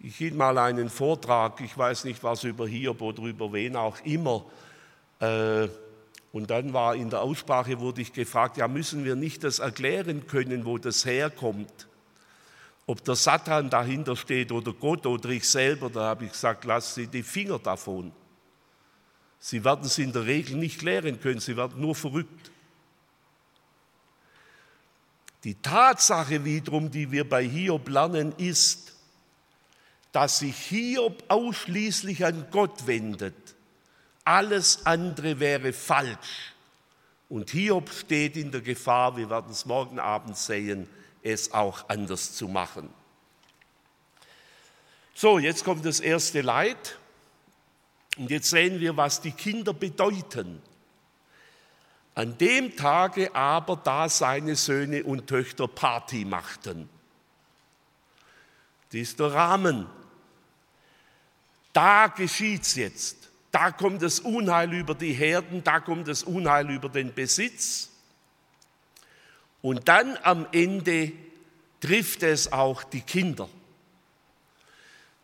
Ich 0.00 0.16
hielt 0.16 0.34
mal 0.34 0.58
einen 0.58 0.90
Vortrag, 0.90 1.60
ich 1.60 1.78
weiß 1.78 2.06
nicht 2.06 2.24
was 2.24 2.42
über 2.42 2.66
Hiob 2.66 3.00
oder 3.00 3.22
über 3.22 3.52
wen 3.52 3.76
auch 3.76 4.00
immer. 4.00 4.44
Äh, 5.20 5.68
und 6.34 6.50
dann 6.50 6.72
war 6.72 6.96
in 6.96 7.10
der 7.10 7.20
Aussprache, 7.20 7.78
wurde 7.78 8.02
ich 8.02 8.12
gefragt, 8.12 8.56
ja 8.56 8.66
müssen 8.66 9.04
wir 9.04 9.14
nicht 9.14 9.44
das 9.44 9.60
erklären 9.60 10.26
können, 10.26 10.64
wo 10.64 10.78
das 10.78 11.04
herkommt? 11.04 11.86
Ob 12.86 13.04
der 13.04 13.14
Satan 13.14 13.70
dahinter 13.70 14.16
steht 14.16 14.50
oder 14.50 14.72
Gott 14.72 15.06
oder 15.06 15.28
ich 15.28 15.48
selber, 15.48 15.90
da 15.90 16.00
habe 16.00 16.24
ich 16.24 16.32
gesagt, 16.32 16.64
lass 16.64 16.96
sie 16.96 17.06
die 17.06 17.22
Finger 17.22 17.60
davon. 17.60 18.10
Sie 19.38 19.62
werden 19.62 19.84
es 19.84 19.96
in 19.98 20.12
der 20.12 20.26
Regel 20.26 20.56
nicht 20.56 20.80
klären 20.80 21.20
können, 21.20 21.38
sie 21.38 21.56
werden 21.56 21.80
nur 21.80 21.94
verrückt. 21.94 22.50
Die 25.44 25.54
Tatsache 25.54 26.44
wiederum, 26.44 26.90
die 26.90 27.12
wir 27.12 27.28
bei 27.28 27.46
Hiob 27.46 27.88
lernen, 27.88 28.34
ist, 28.38 28.92
dass 30.10 30.40
sich 30.40 30.56
Hiob 30.56 31.22
ausschließlich 31.28 32.24
an 32.24 32.48
Gott 32.50 32.88
wendet. 32.88 33.43
Alles 34.24 34.86
andere 34.86 35.38
wäre 35.38 35.72
falsch. 35.72 36.54
Und 37.28 37.50
Hiob 37.50 37.90
steht 37.90 38.36
in 38.36 38.50
der 38.50 38.60
Gefahr, 38.60 39.16
wir 39.16 39.28
werden 39.28 39.50
es 39.50 39.66
morgen 39.66 39.98
Abend 39.98 40.36
sehen, 40.36 40.88
es 41.22 41.52
auch 41.52 41.88
anders 41.88 42.34
zu 42.34 42.48
machen. 42.48 42.88
So, 45.14 45.38
jetzt 45.38 45.64
kommt 45.64 45.84
das 45.84 46.00
erste 46.00 46.40
Leid. 46.40 46.98
Und 48.16 48.30
jetzt 48.30 48.50
sehen 48.50 48.80
wir, 48.80 48.96
was 48.96 49.20
die 49.20 49.32
Kinder 49.32 49.72
bedeuten. 49.72 50.62
An 52.14 52.38
dem 52.38 52.76
Tage 52.76 53.34
aber, 53.34 53.76
da 53.76 54.08
seine 54.08 54.54
Söhne 54.54 55.02
und 55.02 55.26
Töchter 55.26 55.66
Party 55.66 56.24
machten. 56.24 56.88
Das 58.90 59.00
ist 59.00 59.18
der 59.18 59.32
Rahmen. 59.32 59.86
Da 61.72 62.06
geschieht's 62.06 62.76
jetzt. 62.76 63.23
Da 63.54 63.70
kommt 63.70 64.02
das 64.02 64.18
Unheil 64.18 64.72
über 64.72 64.96
die 64.96 65.12
Herden, 65.12 65.62
da 65.62 65.78
kommt 65.78 66.08
das 66.08 66.24
Unheil 66.24 66.68
über 66.72 66.88
den 66.88 67.14
Besitz. 67.14 67.88
Und 69.62 69.86
dann 69.86 70.18
am 70.24 70.48
Ende 70.50 71.12
trifft 71.78 72.24
es 72.24 72.52
auch 72.52 72.82
die 72.82 73.02
Kinder. 73.02 73.48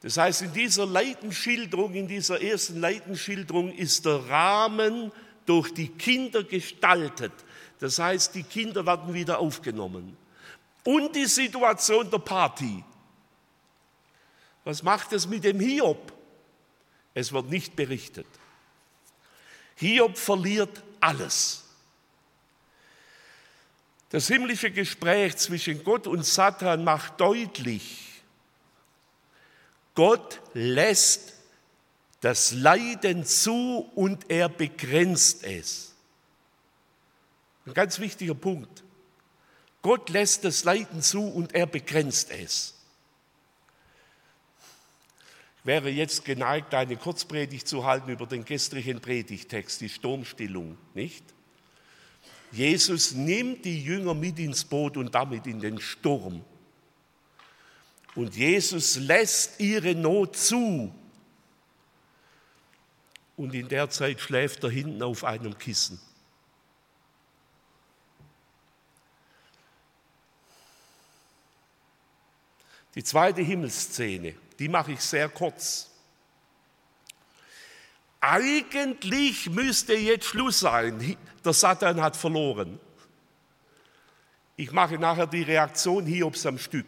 Das 0.03 0.17
heißt, 0.17 0.43
in 0.43 0.53
dieser 0.53 0.87
Leidenschilderung, 0.87 1.93
in 1.95 2.07
dieser 2.07 2.41
ersten 2.41 2.79
Leidenschilderung 2.79 3.73
ist 3.73 4.07
der 4.07 4.25
Rahmen 4.29 5.11
durch 5.45 5.75
die 5.75 5.89
Kinder 5.89 6.45
gestaltet. 6.45 7.33
Das 7.81 7.99
heißt, 7.99 8.33
die 8.37 8.45
Kinder 8.45 8.87
werden 8.87 9.13
wieder 9.13 9.41
aufgenommen. 9.41 10.17
Und 10.85 11.17
die 11.17 11.27
Situation 11.27 12.09
der 12.09 12.19
Party. 12.19 12.85
Was 14.63 14.85
macht 14.85 15.13
es 15.15 15.27
mit 15.27 15.43
dem 15.43 15.59
Hiob? 15.59 16.20
Es 17.15 17.33
wird 17.33 17.51
nicht 17.51 17.77
berichtet. 17.77 18.27
Hiob 19.77 20.17
verliert 20.17 20.83
alles. 21.01 21.65
Das 24.11 24.27
himmlische 24.27 24.71
Gespräch 24.71 25.37
zwischen 25.37 25.83
Gott 25.85 26.07
und 26.07 26.25
Satan 26.25 26.85
macht 26.85 27.21
deutlich, 27.21 28.07
Gott 29.95 30.41
lässt 30.55 31.35
das 32.21 32.53
Leiden 32.53 33.25
zu 33.25 33.91
und 33.95 34.31
er 34.31 34.49
begrenzt 34.49 35.45
es. 35.45 35.95
Ein 37.67 37.75
ganz 37.75 37.99
wichtiger 37.99 38.35
Punkt. 38.35 38.83
Gott 39.83 40.11
lässt 40.11 40.45
das 40.45 40.65
Leiden 40.65 41.03
zu 41.03 41.23
und 41.23 41.55
er 41.55 41.67
begrenzt 41.67 42.31
es. 42.31 42.75
Wäre 45.63 45.91
jetzt 45.91 46.25
geneigt, 46.25 46.73
eine 46.75 46.97
Kurzpredigt 46.97 47.69
zu 47.69 47.85
halten 47.85 48.11
über 48.11 48.27
den 48.27 48.45
gestrigen 48.45 49.01
Predigtext, 49.01 49.81
die 49.81 49.89
Sturmstillung, 49.89 50.79
nicht? 50.95 51.25
Jesus 52.53 53.13
nimmt 53.13 53.65
die 53.65 53.83
Jünger 53.83 54.15
mit 54.15 54.39
ins 54.39 54.65
Boot 54.65 54.97
und 54.97 55.15
damit 55.15 55.47
in 55.47 55.61
den 55.61 55.81
Sturm. 55.81 56.45
Und 58.15 58.35
Jesus 58.35 58.97
lässt 58.97 59.61
ihre 59.61 59.95
Not 59.95 60.37
zu. 60.37 60.93
Und 63.37 63.55
in 63.55 63.69
der 63.69 63.89
Zeit 63.89 64.21
schläft 64.21 64.65
er 64.65 64.71
hinten 64.71 65.03
auf 65.03 65.25
einem 65.25 65.57
Kissen. 65.57 66.01
Die 72.97 73.05
zweite 73.05 73.41
Himmelsszene, 73.41 74.35
die 74.61 74.69
mache 74.69 74.93
ich 74.93 75.01
sehr 75.01 75.29
kurz. 75.31 75.91
Eigentlich 78.21 79.49
müsste 79.49 79.95
jetzt 79.95 80.27
Schluss 80.27 80.61
sein. 80.61 81.17
Der 81.43 81.55
Satan 81.55 82.03
hat 82.03 82.15
verloren. 82.15 82.79
Ich 84.57 84.73
mache 84.73 84.99
nachher 84.99 85.27
die 85.27 85.43
Reaktion 85.43 86.05
Hiobs 86.05 86.45
am 86.45 86.59
Stück. 86.59 86.87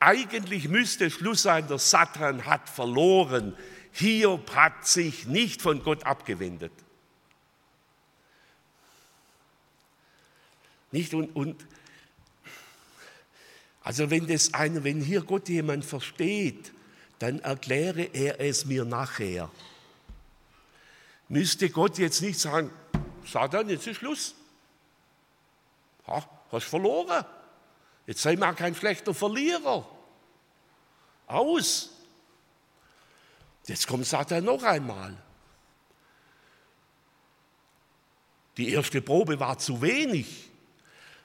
Eigentlich 0.00 0.66
müsste 0.66 1.08
Schluss 1.08 1.42
sein, 1.42 1.68
der 1.68 1.78
Satan 1.78 2.44
hat 2.44 2.68
verloren. 2.68 3.56
Hiob 3.92 4.52
hat 4.56 4.84
sich 4.84 5.26
nicht 5.28 5.62
von 5.62 5.84
Gott 5.84 6.04
abgewendet. 6.04 6.72
Nicht 10.90 11.14
und, 11.14 11.36
und 11.36 11.64
also 13.82 14.10
wenn 14.10 14.26
das 14.26 14.54
eine, 14.54 14.84
wenn 14.84 15.00
hier 15.00 15.22
Gott 15.22 15.48
jemand 15.48 15.84
versteht, 15.84 16.72
dann 17.18 17.40
erkläre 17.40 18.02
er 18.02 18.40
es 18.40 18.64
mir 18.64 18.84
nachher 18.84 19.50
müsste 21.32 21.70
Gott 21.70 21.96
jetzt 21.96 22.20
nicht 22.20 22.38
sagen, 22.38 22.70
Satan, 23.24 23.68
jetzt 23.70 23.86
ist 23.86 23.96
Schluss. 23.96 24.34
Ha, 26.06 26.28
hast 26.50 26.66
verloren. 26.66 27.24
Jetzt 28.06 28.20
sei 28.20 28.36
mal 28.36 28.52
kein 28.52 28.74
schlechter 28.74 29.14
Verlierer. 29.14 29.88
Aus. 31.26 31.90
Jetzt 33.66 33.86
kommt 33.86 34.04
Satan 34.04 34.44
noch 34.44 34.62
einmal. 34.62 35.16
Die 38.58 38.68
erste 38.68 39.00
Probe 39.00 39.40
war 39.40 39.56
zu 39.56 39.80
wenig. 39.80 40.50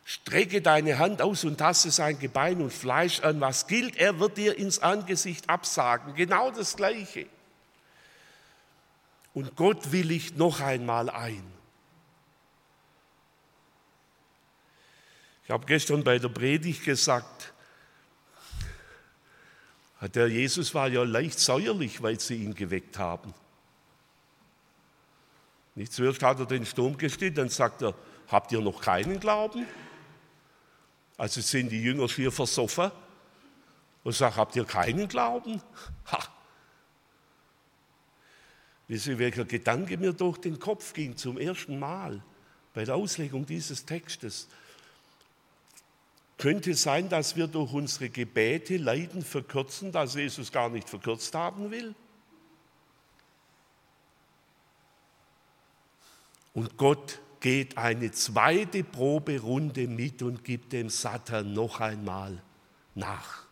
Strecke 0.09 0.61
deine 0.61 0.99
Hand 0.99 1.21
aus 1.21 1.43
und 1.43 1.57
taste 1.57 1.91
sein 1.91 2.17
Gebein 2.17 2.61
und 2.61 2.71
Fleisch 2.71 3.19
an. 3.19 3.41
Was 3.41 3.67
gilt, 3.67 3.97
er 3.97 4.21
wird 4.21 4.37
dir 4.37 4.57
ins 4.57 4.79
Angesicht 4.79 5.49
absagen. 5.49 6.15
Genau 6.15 6.49
das 6.49 6.77
Gleiche 6.77 7.25
und 9.33 9.57
Gott 9.57 9.91
willigt 9.91 10.37
noch 10.37 10.61
einmal 10.61 11.09
ein. 11.09 11.43
Ich 15.43 15.51
habe 15.51 15.65
gestern 15.65 16.05
bei 16.05 16.19
der 16.19 16.29
Predigt 16.29 16.85
gesagt, 16.85 17.51
der 20.01 20.29
Jesus 20.29 20.73
war 20.73 20.87
ja 20.87 21.03
leicht 21.03 21.37
säuerlich, 21.37 22.01
weil 22.01 22.17
sie 22.17 22.37
ihn 22.37 22.55
geweckt 22.55 22.97
haben. 22.97 23.33
Nicht 25.75 25.91
zuerst 25.91 26.23
hat 26.23 26.39
er 26.39 26.45
den 26.45 26.65
Sturm 26.65 26.97
gestillt, 26.97 27.37
dann 27.37 27.49
sagt 27.49 27.81
er, 27.81 27.93
habt 28.29 28.53
ihr 28.53 28.61
noch 28.61 28.79
keinen 28.79 29.19
Glauben? 29.19 29.67
Also 31.17 31.41
sind 31.41 31.69
die 31.69 31.81
Jünger 31.81 32.07
schier 32.07 32.31
versoffen 32.31 32.91
und 34.03 34.13
sagen, 34.13 34.35
habt 34.35 34.55
ihr 34.55 34.65
keinen 34.65 35.07
Glauben? 35.07 35.61
Ha, 36.11 36.19
Wisst 38.87 39.07
ihr, 39.07 39.19
welcher 39.19 39.43
Gedanke 39.43 39.97
mir 39.97 40.13
durch 40.13 40.37
den 40.37 40.59
Kopf 40.59 40.93
ging 40.93 41.17
zum 41.17 41.37
ersten 41.37 41.77
Mal 41.77 42.23
bei 42.73 42.85
der 42.85 42.95
Auslegung 42.95 43.45
dieses 43.45 43.85
Textes? 43.85 44.47
Könnte 46.37 46.73
sein, 46.73 47.09
dass 47.09 47.35
wir 47.35 47.47
durch 47.47 47.73
unsere 47.73 48.09
Gebete 48.09 48.77
Leiden 48.77 49.23
verkürzen, 49.23 49.91
dass 49.91 50.15
Jesus 50.15 50.51
gar 50.51 50.69
nicht 50.69 50.87
verkürzt 50.87 51.33
haben 51.35 51.71
will? 51.71 51.95
Und 56.53 56.77
Gott 56.77 57.19
geht 57.39 57.77
eine 57.77 58.11
zweite 58.11 58.83
Proberunde 58.83 59.87
mit 59.87 60.21
und 60.21 60.43
gibt 60.43 60.73
dem 60.73 60.89
Satan 60.89 61.53
noch 61.53 61.79
einmal 61.79 62.41
nach. 62.95 63.45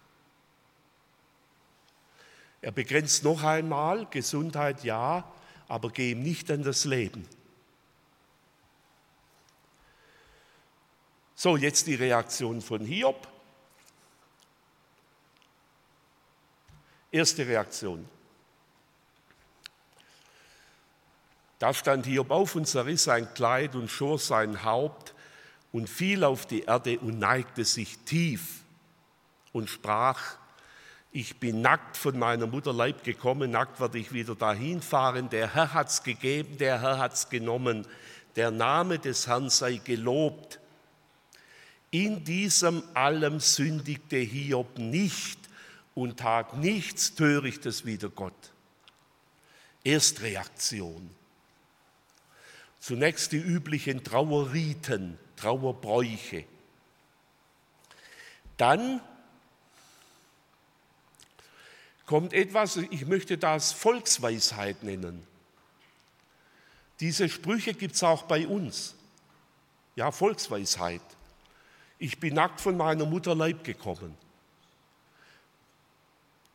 Er 2.62 2.72
begrenzt 2.72 3.24
noch 3.24 3.44
einmal, 3.44 4.08
Gesundheit 4.08 4.84
ja, 4.84 5.32
aber 5.68 5.92
geh 5.92 6.12
ihm 6.12 6.24
nicht 6.24 6.50
an 6.50 6.64
das 6.64 6.86
Leben. 6.86 7.28
So, 11.36 11.58
jetzt 11.58 11.86
die 11.86 11.96
Reaktion 11.96 12.62
von 12.62 12.84
Hiob. 12.86 13.28
Erste 17.12 17.46
Reaktion. 17.46 18.10
Da 21.66 21.74
stand 21.74 22.06
Hiob 22.06 22.30
auf 22.30 22.54
und 22.54 22.68
zerriss 22.68 23.06
sein 23.06 23.34
Kleid 23.34 23.74
und 23.74 23.90
schor 23.90 24.20
sein 24.20 24.64
Haupt 24.64 25.16
und 25.72 25.90
fiel 25.90 26.24
auf 26.24 26.46
die 26.46 26.62
Erde 26.62 27.00
und 27.00 27.18
neigte 27.18 27.66
sich 27.66 27.98
tief 28.06 28.62
und 29.52 29.68
sprach, 29.68 30.22
ich 31.12 31.38
bin 31.38 31.62
nackt 31.62 31.98
von 31.98 32.20
meiner 32.20 32.46
Mutter 32.46 32.72
Leib 32.72 33.04
gekommen, 33.04 33.50
nackt 33.50 33.80
werde 33.80 33.98
ich 33.98 34.14
wieder 34.14 34.36
dahin 34.36 34.80
fahren. 34.80 35.28
Der 35.32 35.56
Herr 35.56 35.74
hat's 35.74 36.04
gegeben, 36.04 36.56
der 36.60 36.80
Herr 36.84 37.00
hat's 37.00 37.30
genommen. 37.30 37.88
Der 38.36 38.52
Name 38.52 39.00
des 39.00 39.26
Herrn 39.26 39.50
sei 39.50 39.78
gelobt. 39.78 40.60
In 41.90 42.24
diesem 42.24 42.84
allem 42.94 43.40
sündigte 43.40 44.18
Hiob 44.18 44.78
nicht 44.78 45.40
und 45.96 46.20
tat 46.20 46.58
nichts 46.58 47.16
Törichtes 47.16 47.88
wider 47.88 48.10
Gott. 48.10 48.54
Erstreaktion. 49.84 51.10
Zunächst 52.86 53.32
die 53.32 53.38
üblichen 53.38 54.04
Trauerriten, 54.04 55.18
Trauerbräuche. 55.38 56.46
Dann 58.58 59.02
kommt 62.06 62.32
etwas, 62.32 62.76
ich 62.78 63.08
möchte 63.08 63.40
das 63.40 63.72
Volksweisheit 63.72 64.84
nennen. 64.84 65.26
Diese 67.00 67.28
Sprüche 67.28 67.74
gibt 67.74 67.96
es 67.96 68.04
auch 68.04 68.22
bei 68.22 68.46
uns. 68.46 68.94
Ja, 69.96 70.12
Volksweisheit. 70.12 71.02
Ich 71.98 72.20
bin 72.20 72.36
nackt 72.36 72.62
von 72.62 72.78
meiner 72.78 73.08
Mutter 73.08 73.34
Leib 73.34 73.64
gekommen. 73.64 74.16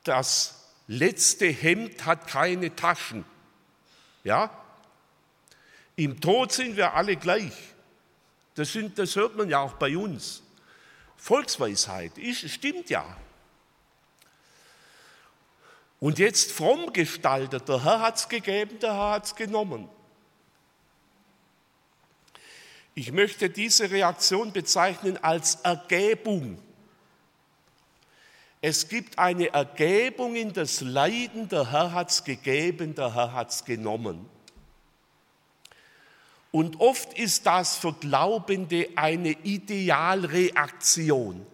Das 0.05 0.70
letzte 0.87 1.47
Hemd 1.47 2.07
hat 2.07 2.28
keine 2.28 2.76
Taschen. 2.76 3.24
Ja? 4.22 4.60
Im 6.01 6.19
Tod 6.19 6.51
sind 6.51 6.79
wir 6.79 6.95
alle 6.95 7.15
gleich. 7.15 7.53
Das, 8.55 8.73
sind, 8.73 8.99
das 8.99 9.17
hört 9.17 9.37
man 9.37 9.51
ja 9.51 9.61
auch 9.61 9.75
bei 9.75 9.99
uns. 9.99 10.43
Volksweisheit, 11.15 12.17
ist, 12.17 12.49
stimmt 12.49 12.89
ja. 12.89 13.05
Und 15.99 16.19
jetzt 16.19 16.53
fromm 16.53 16.91
gestaltet, 16.95 17.69
der 17.69 17.85
Herr 17.85 18.01
hat 18.01 18.17
es 18.17 18.31
gegeben, 18.31 18.79
der 18.79 18.95
Herr 18.95 19.11
hat 19.11 19.27
es 19.27 19.35
genommen. 19.35 19.91
Ich 22.95 23.13
möchte 23.13 23.51
diese 23.51 23.91
Reaktion 23.91 24.55
bezeichnen 24.55 25.23
als 25.23 25.57
Ergebung. 25.57 26.63
Es 28.63 28.89
gibt 28.89 29.19
eine 29.19 29.53
Ergebung 29.53 30.35
in 30.35 30.55
das 30.55 30.81
Leiden, 30.81 31.51
der 31.51 31.71
Herr 31.71 31.93
hat 31.93 32.09
es 32.09 32.25
gegeben, 32.25 32.95
der 32.95 33.15
Herr 33.15 33.35
hat 33.35 33.51
es 33.51 33.67
genommen. 33.67 34.39
Und 36.53 36.81
oft 36.81 37.17
ist 37.17 37.47
das 37.47 37.77
für 37.77 37.93
Glaubende 37.93 38.89
eine 38.97 39.31
Idealreaktion. 39.31 41.47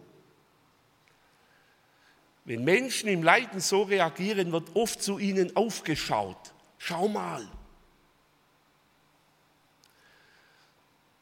Wenn 2.47 2.65
Menschen 2.65 3.09
im 3.09 3.23
Leiden 3.23 3.61
so 3.61 3.83
reagieren, 3.83 4.53
wird 4.53 4.75
oft 4.75 5.03
zu 5.03 5.19
ihnen 5.19 5.55
aufgeschaut. 5.57 6.55
Schau 6.79 7.09
mal. 7.09 7.47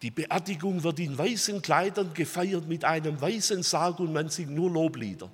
Die 0.02 0.10
Beerdigung 0.10 0.82
wird 0.82 1.00
in 1.00 1.16
weißen 1.16 1.62
Kleidern 1.62 2.12
gefeiert 2.12 2.68
mit 2.68 2.84
einem 2.84 3.18
weißen 3.18 3.62
Sarg 3.62 4.00
und 4.00 4.12
man 4.12 4.28
singt 4.28 4.50
nur 4.50 4.70
Loblieder. 4.70 5.30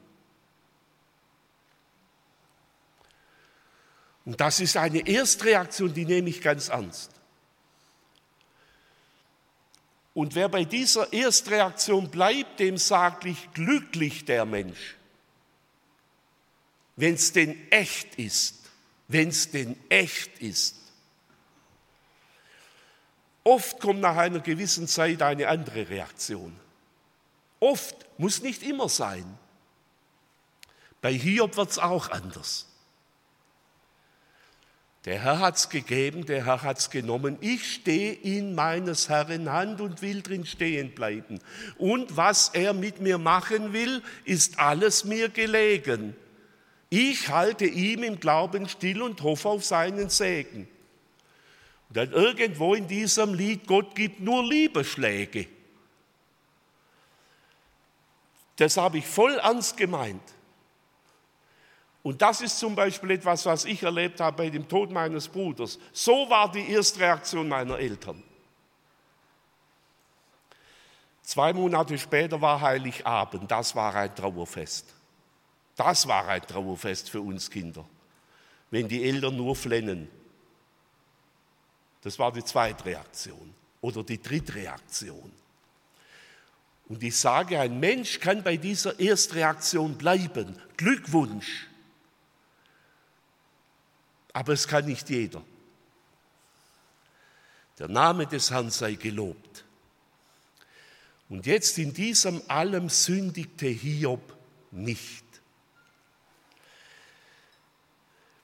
Und 4.25 4.41
das 4.41 4.61
ist 4.61 4.77
eine 4.77 5.05
Erstreaktion, 5.05 5.93
die 5.93 6.05
nehme 6.05 6.31
ich 6.31 6.41
ganz 6.41 6.69
ernst. 6.69 7.20
Und 10.21 10.35
wer 10.35 10.49
bei 10.49 10.65
dieser 10.65 11.13
Erstreaktion 11.13 12.11
bleibt, 12.11 12.61
dem 12.61 12.77
sage 12.77 13.31
ich 13.31 13.53
glücklich 13.53 14.25
der 14.25 14.45
Mensch 14.45 14.97
wenn 17.01 17.15
es 17.15 17.33
denn 17.33 17.71
echt 17.71 18.17
ist, 18.17 18.57
wenn 19.09 19.29
es 19.29 19.51
denn 19.51 19.77
echt 19.89 20.39
ist. 20.39 20.77
Oft 23.43 23.81
kommt 23.81 24.01
nach 24.01 24.17
einer 24.17 24.41
gewissen 24.41 24.87
Zeit 24.87 25.23
eine 25.23 25.49
andere 25.49 25.89
Reaktion. 25.89 26.55
Oft, 27.59 27.97
muss 28.19 28.43
nicht 28.43 28.63
immer 28.63 28.91
sein. 28.91 29.25
Bei 31.01 31.13
Hiob 31.13 31.57
wird 31.57 31.71
es 31.71 31.79
auch 31.79 32.11
anders. 32.11 32.67
Der 35.07 35.23
Herr 35.23 35.39
hat 35.39 35.57
es 35.57 35.71
gegeben, 35.71 36.27
der 36.27 36.45
Herr 36.45 36.63
hat 36.63 36.79
es 36.79 36.91
genommen. 36.91 37.39
Ich 37.41 37.75
stehe 37.75 38.13
in 38.13 38.55
meines 38.55 39.09
Herrn 39.09 39.51
Hand 39.51 39.81
und 39.81 40.03
will 40.03 40.21
drin 40.21 40.45
stehen 40.45 40.91
bleiben. 40.95 41.41
Und 41.79 42.19
was 42.19 42.51
er 42.51 42.75
mit 42.75 43.01
mir 43.01 43.17
machen 43.17 43.73
will, 43.73 44.03
ist 44.25 44.59
alles 44.59 45.05
mir 45.05 45.31
gelegen. 45.31 46.15
Ich 46.91 47.29
halte 47.29 47.65
ihm 47.65 48.03
im 48.03 48.21
Glauben 48.21 48.69
still 48.69 49.01
und 49.01 49.23
hoffe 49.23 49.49
auf 49.49 49.65
seinen 49.65 50.11
Segen. 50.11 50.69
Und 51.89 51.97
dann 51.97 52.13
irgendwo 52.13 52.75
in 52.75 52.87
diesem 52.87 53.33
Lied, 53.33 53.67
Gott 53.67 53.95
gibt 53.95 54.21
nur 54.21 54.45
Liebeschläge. 54.45 55.47
Das 58.57 58.77
habe 58.77 58.99
ich 58.99 59.07
voll 59.07 59.37
ernst 59.39 59.79
gemeint. 59.79 60.21
Und 62.03 62.23
das 62.23 62.41
ist 62.41 62.59
zum 62.59 62.75
Beispiel 62.75 63.11
etwas, 63.13 63.45
was 63.45 63.65
ich 63.65 63.83
erlebt 63.83 64.21
habe 64.21 64.39
bei 64.39 64.51
dem 64.51 64.67
Tod 64.67 64.91
meines 64.91 65.29
Bruders. 65.29 65.79
So 65.93 66.29
war 66.31 66.51
die 66.51 66.71
erste 66.71 67.01
Reaktion 67.01 67.49
meiner 67.49 67.79
Eltern. 67.79 68.23
Zwei 71.23 71.53
Monate 71.53 71.97
später 71.99 72.41
war 72.41 72.61
Heiligabend, 72.61 73.51
das 73.51 73.75
war 73.77 73.95
ein 73.95 74.15
Trauerfest. 74.15 74.87
Das 75.77 76.09
war 76.09 76.27
ein 76.27 76.43
Trauerfest 76.43 77.09
für 77.09 77.21
uns 77.21 77.49
Kinder, 77.49 77.85
wenn 78.71 78.89
die 78.89 79.05
Eltern 79.05 79.37
nur 79.37 79.55
flennen. 79.55 80.09
Das 82.03 82.19
war 82.19 82.33
die 82.33 82.45
zweite 82.45 82.85
Reaktion 82.85 83.55
oder 83.81 84.03
die 84.03 84.21
dritte 84.21 84.55
Reaktion. 84.55 85.31
Und 86.89 87.03
ich 87.03 87.17
sage, 87.17 87.61
ein 87.61 87.79
Mensch 87.79 88.19
kann 88.19 88.43
bei 88.43 88.57
dieser 88.57 88.99
Erstreaktion 88.99 89.97
bleiben. 89.97 90.61
Glückwunsch. 90.77 91.70
Aber 94.33 94.53
es 94.53 94.67
kann 94.67 94.87
nicht 94.87 95.09
jeder. 95.11 95.43
Der 97.79 97.89
Name 97.89 98.27
des 98.27 98.51
Herrn 98.51 98.71
sei 98.71 98.95
gelobt. 98.95 99.65
Und 101.29 101.47
jetzt 101.47 101.79
in 101.79 101.95
diesem 101.95 102.43
allem 102.49 102.89
sündigte 102.89 103.67
Hiob 103.67 104.37
nicht. 104.71 105.25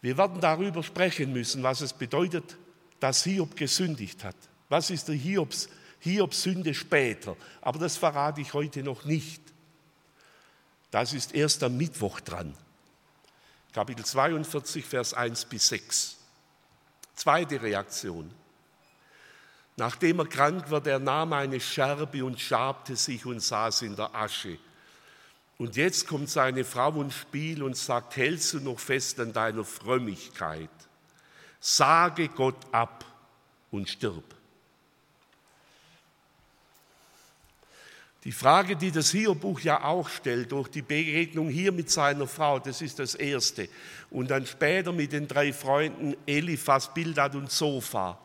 Wir 0.01 0.17
werden 0.17 0.41
darüber 0.41 0.83
sprechen 0.83 1.33
müssen, 1.33 1.63
was 1.63 1.81
es 1.81 1.93
bedeutet, 1.93 2.57
dass 3.01 3.25
Hiob 3.25 3.57
gesündigt 3.57 4.25
hat. 4.25 4.37
Was 4.69 4.91
ist 4.91 5.09
der 5.09 5.17
Hiobs, 5.17 5.69
Hiobs 6.01 6.43
Sünde 6.43 6.75
später? 6.75 7.37
Aber 7.61 7.79
das 7.79 7.97
verrate 7.97 8.41
ich 8.41 8.55
heute 8.55 8.83
noch 8.83 9.05
nicht. 9.05 9.43
Das 10.91 11.13
ist 11.13 11.35
erst 11.35 11.63
am 11.63 11.77
Mittwoch 11.77 12.21
dran. 12.21 12.55
Kapitel 13.77 14.07
42, 14.07 14.87
Vers 14.87 15.13
1 15.13 15.45
bis 15.45 15.69
6. 15.69 16.17
Zweite 17.15 17.61
Reaktion. 17.61 18.31
Nachdem 19.77 20.21
er 20.21 20.25
krank 20.25 20.71
war, 20.71 20.87
er 20.87 20.99
nahm 20.99 21.35
eine 21.35 21.61
Scherbe 21.61 22.25
und 22.25 22.41
schabte 22.41 22.97
sich 22.97 23.27
und 23.27 23.41
saß 23.41 23.83
in 23.83 23.95
der 23.95 24.15
Asche. 24.15 24.57
Und 25.59 25.77
jetzt 25.77 26.09
kommt 26.09 26.31
seine 26.31 26.65
Frau 26.65 27.03
ins 27.03 27.17
Spiel 27.17 27.63
und 27.63 27.77
sagt, 27.77 28.17
hältst 28.17 28.55
du 28.55 28.61
noch 28.61 28.81
fest 28.81 29.21
an 29.21 29.35
deiner 29.35 29.63
Frömmigkeit? 29.63 30.71
Sage 31.61 32.29
Gott 32.29 32.65
ab 32.73 33.05
und 33.71 33.91
stirb. 33.91 34.36
Die 38.27 38.33
Frage, 38.33 38.75
die 38.75 38.91
das 38.91 39.13
Hiob-Buch 39.13 39.61
ja 39.61 39.85
auch 39.85 40.09
stellt, 40.09 40.51
durch 40.51 40.67
die 40.67 40.83
Begegnung 40.83 41.49
hier 41.49 41.71
mit 41.71 41.93
seiner 41.93 42.27
Frau, 42.27 42.59
das 42.59 42.83
ist 42.83 42.99
das 42.99 43.15
Erste. 43.15 43.69
Und 44.11 44.33
dann 44.33 44.45
später 44.47 44.91
mit 44.91 45.13
den 45.13 45.29
drei 45.29 45.53
Freunden 45.53 46.17
Eliphas, 46.27 46.93
Bildad 46.93 47.37
und 47.37 47.53
Sofa, 47.53 48.19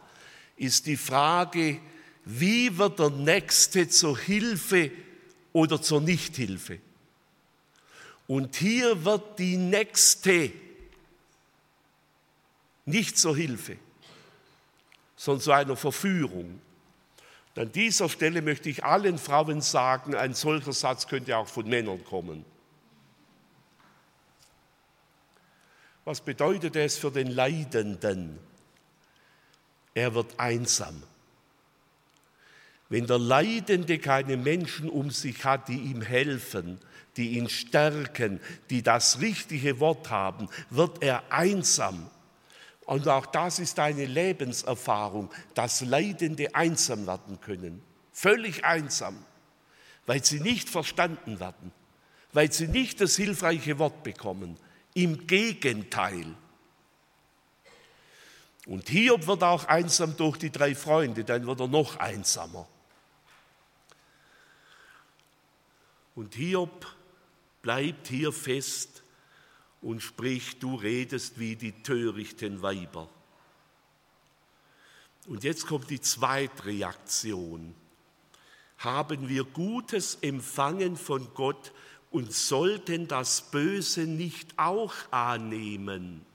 ist 0.58 0.88
die 0.88 0.98
Frage, 0.98 1.78
wie 2.26 2.76
wird 2.80 2.98
der 2.98 3.12
Nächste 3.12 3.90
zur 3.90 4.18
Hilfe 4.18 4.90
oder 5.54 5.80
zur 5.80 6.02
Nichthilfe? 6.02 6.80
Und 8.26 8.56
hier 8.56 9.06
wird 9.06 9.38
die 9.38 9.58
nächste 9.58 10.52
nicht 12.86 13.20
zur 13.20 13.38
Hilfe, 13.38 13.78
sondern 15.16 15.44
zu 15.44 15.52
einer 15.52 15.76
Verführung. 15.76 16.60
An 17.56 17.72
dieser 17.72 18.08
Stelle 18.08 18.42
möchte 18.42 18.70
ich 18.70 18.84
allen 18.84 19.18
Frauen 19.18 19.62
sagen, 19.62 20.16
ein 20.16 20.34
solcher 20.34 20.74
Satz 20.74 21.08
könnte 21.08 21.36
auch 21.38 21.48
von 21.48 21.68
Männern 21.68 22.04
kommen. 22.04 22.46
Was 26.06 26.22
bedeutet 26.22 26.76
es 26.76 26.98
für 26.98 27.12
den 27.12 27.28
Leidenden? 27.28 28.40
er 29.94 30.14
wird 30.14 30.40
einsam. 30.40 31.04
Wenn 32.90 33.08
der 33.08 33.20
Leidende 33.20 34.00
keine 34.00 34.38
Menschen 34.38 34.90
um 34.90 35.12
sich 35.12 35.46
hat, 35.46 35.70
die 35.70 35.78
ihm 35.78 36.02
helfen, 36.02 36.80
die 37.18 37.38
ihn 37.38 37.50
stärken, 37.50 38.40
die 38.70 38.84
das 38.84 39.20
richtige 39.20 39.80
Wort 39.80 40.10
haben, 40.10 40.50
wird 40.70 41.02
er 41.02 41.24
einsam. 41.32 42.10
Und 42.92 43.08
auch 43.08 43.26
das 43.26 43.60
ist 43.60 43.80
eine 43.80 44.04
Lebenserfahrung, 44.04 45.32
dass 45.54 45.80
Leidende 45.80 46.54
einsam 46.54 47.08
werden 47.08 47.40
können. 47.40 47.82
Völlig 48.12 48.66
einsam, 48.66 49.24
weil 50.06 50.26
sie 50.26 50.42
nicht 50.42 50.68
verstanden 50.68 51.40
werden, 51.40 51.72
weil 52.34 52.52
sie 52.52 52.68
nicht 52.68 53.00
das 53.00 53.16
hilfreiche 53.16 53.80
Wort 53.80 54.04
bekommen. 54.04 54.58
Im 54.94 55.26
Gegenteil. 55.26 56.36
Und 58.66 58.90
Hiob 58.90 59.26
wird 59.26 59.44
auch 59.44 59.64
einsam 59.70 60.18
durch 60.18 60.36
die 60.36 60.52
drei 60.52 60.76
Freunde, 60.76 61.24
dann 61.24 61.48
wird 61.48 61.62
er 61.62 61.70
noch 61.70 61.96
einsamer. 61.96 62.68
Und 66.14 66.36
Hiob 66.36 66.86
bleibt 67.62 68.10
hier 68.10 68.34
fest 68.34 69.01
und 69.82 70.02
spricht, 70.02 70.62
du 70.62 70.76
redest 70.76 71.40
wie 71.40 71.56
die 71.56 71.72
törichten 71.84 72.62
Weiber. 72.62 73.10
Und 75.28 75.44
jetzt 75.44 75.68
kommt 75.68 75.90
die 75.90 76.02
zweite 76.02 76.66
Reaktion. 76.66 77.76
Haben 78.78 79.30
wir 79.30 79.44
Gutes 79.44 80.18
empfangen 80.22 80.98
von 80.98 81.34
Gott 81.34 81.72
und 82.10 82.34
sollten 82.34 83.08
das 83.08 83.52
Böse 83.52 84.02
nicht 84.02 84.58
auch 84.58 84.94
annehmen? 85.12 86.26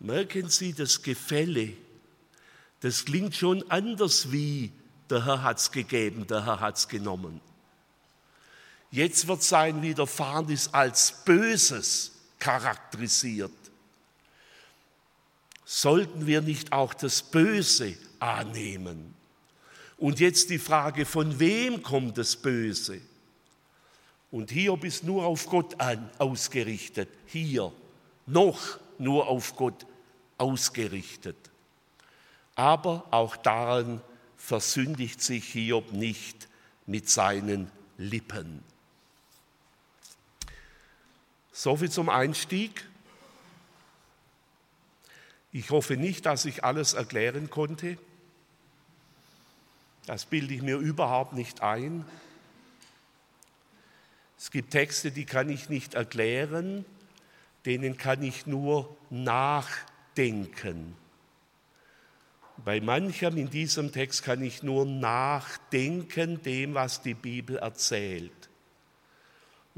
Merken 0.00 0.48
Sie 0.48 0.72
das 0.72 1.02
Gefälle? 1.02 1.72
Das 2.80 3.04
klingt 3.04 3.34
schon 3.34 3.68
anders 3.70 4.30
wie 4.30 4.72
der 5.10 5.24
Herr 5.24 5.42
hat 5.42 5.58
es 5.58 5.70
gegeben, 5.70 6.26
der 6.26 6.44
Herr 6.44 6.60
hat 6.60 6.76
es 6.76 6.88
genommen. 6.88 7.40
Jetzt 8.90 9.28
wird 9.28 9.42
sein 9.42 9.82
Widerfahrnis 9.82 10.68
als 10.72 11.24
Böses 11.24 12.12
charakterisiert. 12.38 13.52
Sollten 15.64 16.26
wir 16.26 16.40
nicht 16.40 16.72
auch 16.72 16.94
das 16.94 17.22
Böse 17.22 17.94
annehmen? 18.18 19.14
Und 19.98 20.20
jetzt 20.20 20.48
die 20.48 20.58
Frage, 20.58 21.04
von 21.04 21.38
wem 21.38 21.82
kommt 21.82 22.16
das 22.16 22.36
Böse? 22.36 23.00
Und 24.30 24.50
Hiob 24.50 24.84
ist 24.84 25.04
nur 25.04 25.24
auf 25.24 25.46
Gott 25.46 25.78
an, 25.80 26.08
ausgerichtet. 26.18 27.08
Hier 27.26 27.72
noch 28.26 28.78
nur 28.98 29.26
auf 29.26 29.56
Gott 29.56 29.86
ausgerichtet. 30.38 31.36
Aber 32.54 33.06
auch 33.10 33.36
daran 33.36 34.00
versündigt 34.36 35.20
sich 35.20 35.44
Hiob 35.52 35.92
nicht 35.92 36.48
mit 36.86 37.08
seinen 37.08 37.70
Lippen. 37.98 38.62
Soviel 41.58 41.90
zum 41.90 42.08
Einstieg. 42.08 42.84
Ich 45.50 45.70
hoffe 45.70 45.96
nicht, 45.96 46.24
dass 46.24 46.44
ich 46.44 46.62
alles 46.62 46.94
erklären 46.94 47.50
konnte. 47.50 47.98
Das 50.06 50.24
bilde 50.24 50.54
ich 50.54 50.62
mir 50.62 50.76
überhaupt 50.76 51.32
nicht 51.32 51.60
ein. 51.60 52.04
Es 54.38 54.52
gibt 54.52 54.70
Texte, 54.70 55.10
die 55.10 55.24
kann 55.24 55.50
ich 55.50 55.68
nicht 55.68 55.94
erklären, 55.94 56.84
denen 57.66 57.96
kann 57.96 58.22
ich 58.22 58.46
nur 58.46 58.96
nachdenken. 59.10 60.94
Bei 62.58 62.80
manchem 62.80 63.36
in 63.36 63.50
diesem 63.50 63.90
Text 63.90 64.22
kann 64.22 64.44
ich 64.44 64.62
nur 64.62 64.86
nachdenken 64.86 66.40
dem, 66.40 66.74
was 66.74 67.02
die 67.02 67.14
Bibel 67.14 67.56
erzählt. 67.56 68.47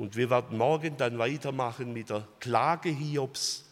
Und 0.00 0.16
wir 0.16 0.30
werden 0.30 0.56
morgen 0.56 0.96
dann 0.96 1.18
weitermachen 1.18 1.92
mit 1.92 2.08
der 2.08 2.26
Klage 2.38 2.88
Hiobs 2.88 3.66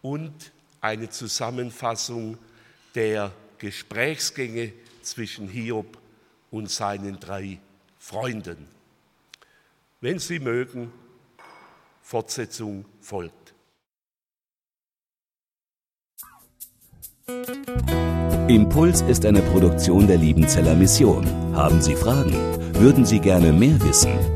und 0.00 0.32
eine 0.80 1.10
Zusammenfassung 1.10 2.38
der 2.94 3.30
Gesprächsgänge 3.58 4.72
zwischen 5.02 5.48
Hiob 5.48 5.98
und 6.50 6.70
seinen 6.70 7.20
drei 7.20 7.58
Freunden. 7.98 8.68
Wenn 10.00 10.18
Sie 10.18 10.38
mögen, 10.38 10.90
Fortsetzung 12.00 12.86
folgt. 13.02 13.52
Impuls 18.48 19.02
ist 19.02 19.26
eine 19.26 19.42
Produktion 19.42 20.06
der 20.06 20.16
Liebenzeller 20.16 20.74
Mission. 20.74 21.26
Haben 21.54 21.82
Sie 21.82 21.96
Fragen? 21.96 22.32
Würden 22.80 23.04
Sie 23.04 23.18
gerne 23.18 23.52
mehr 23.52 23.78
wissen? 23.82 24.35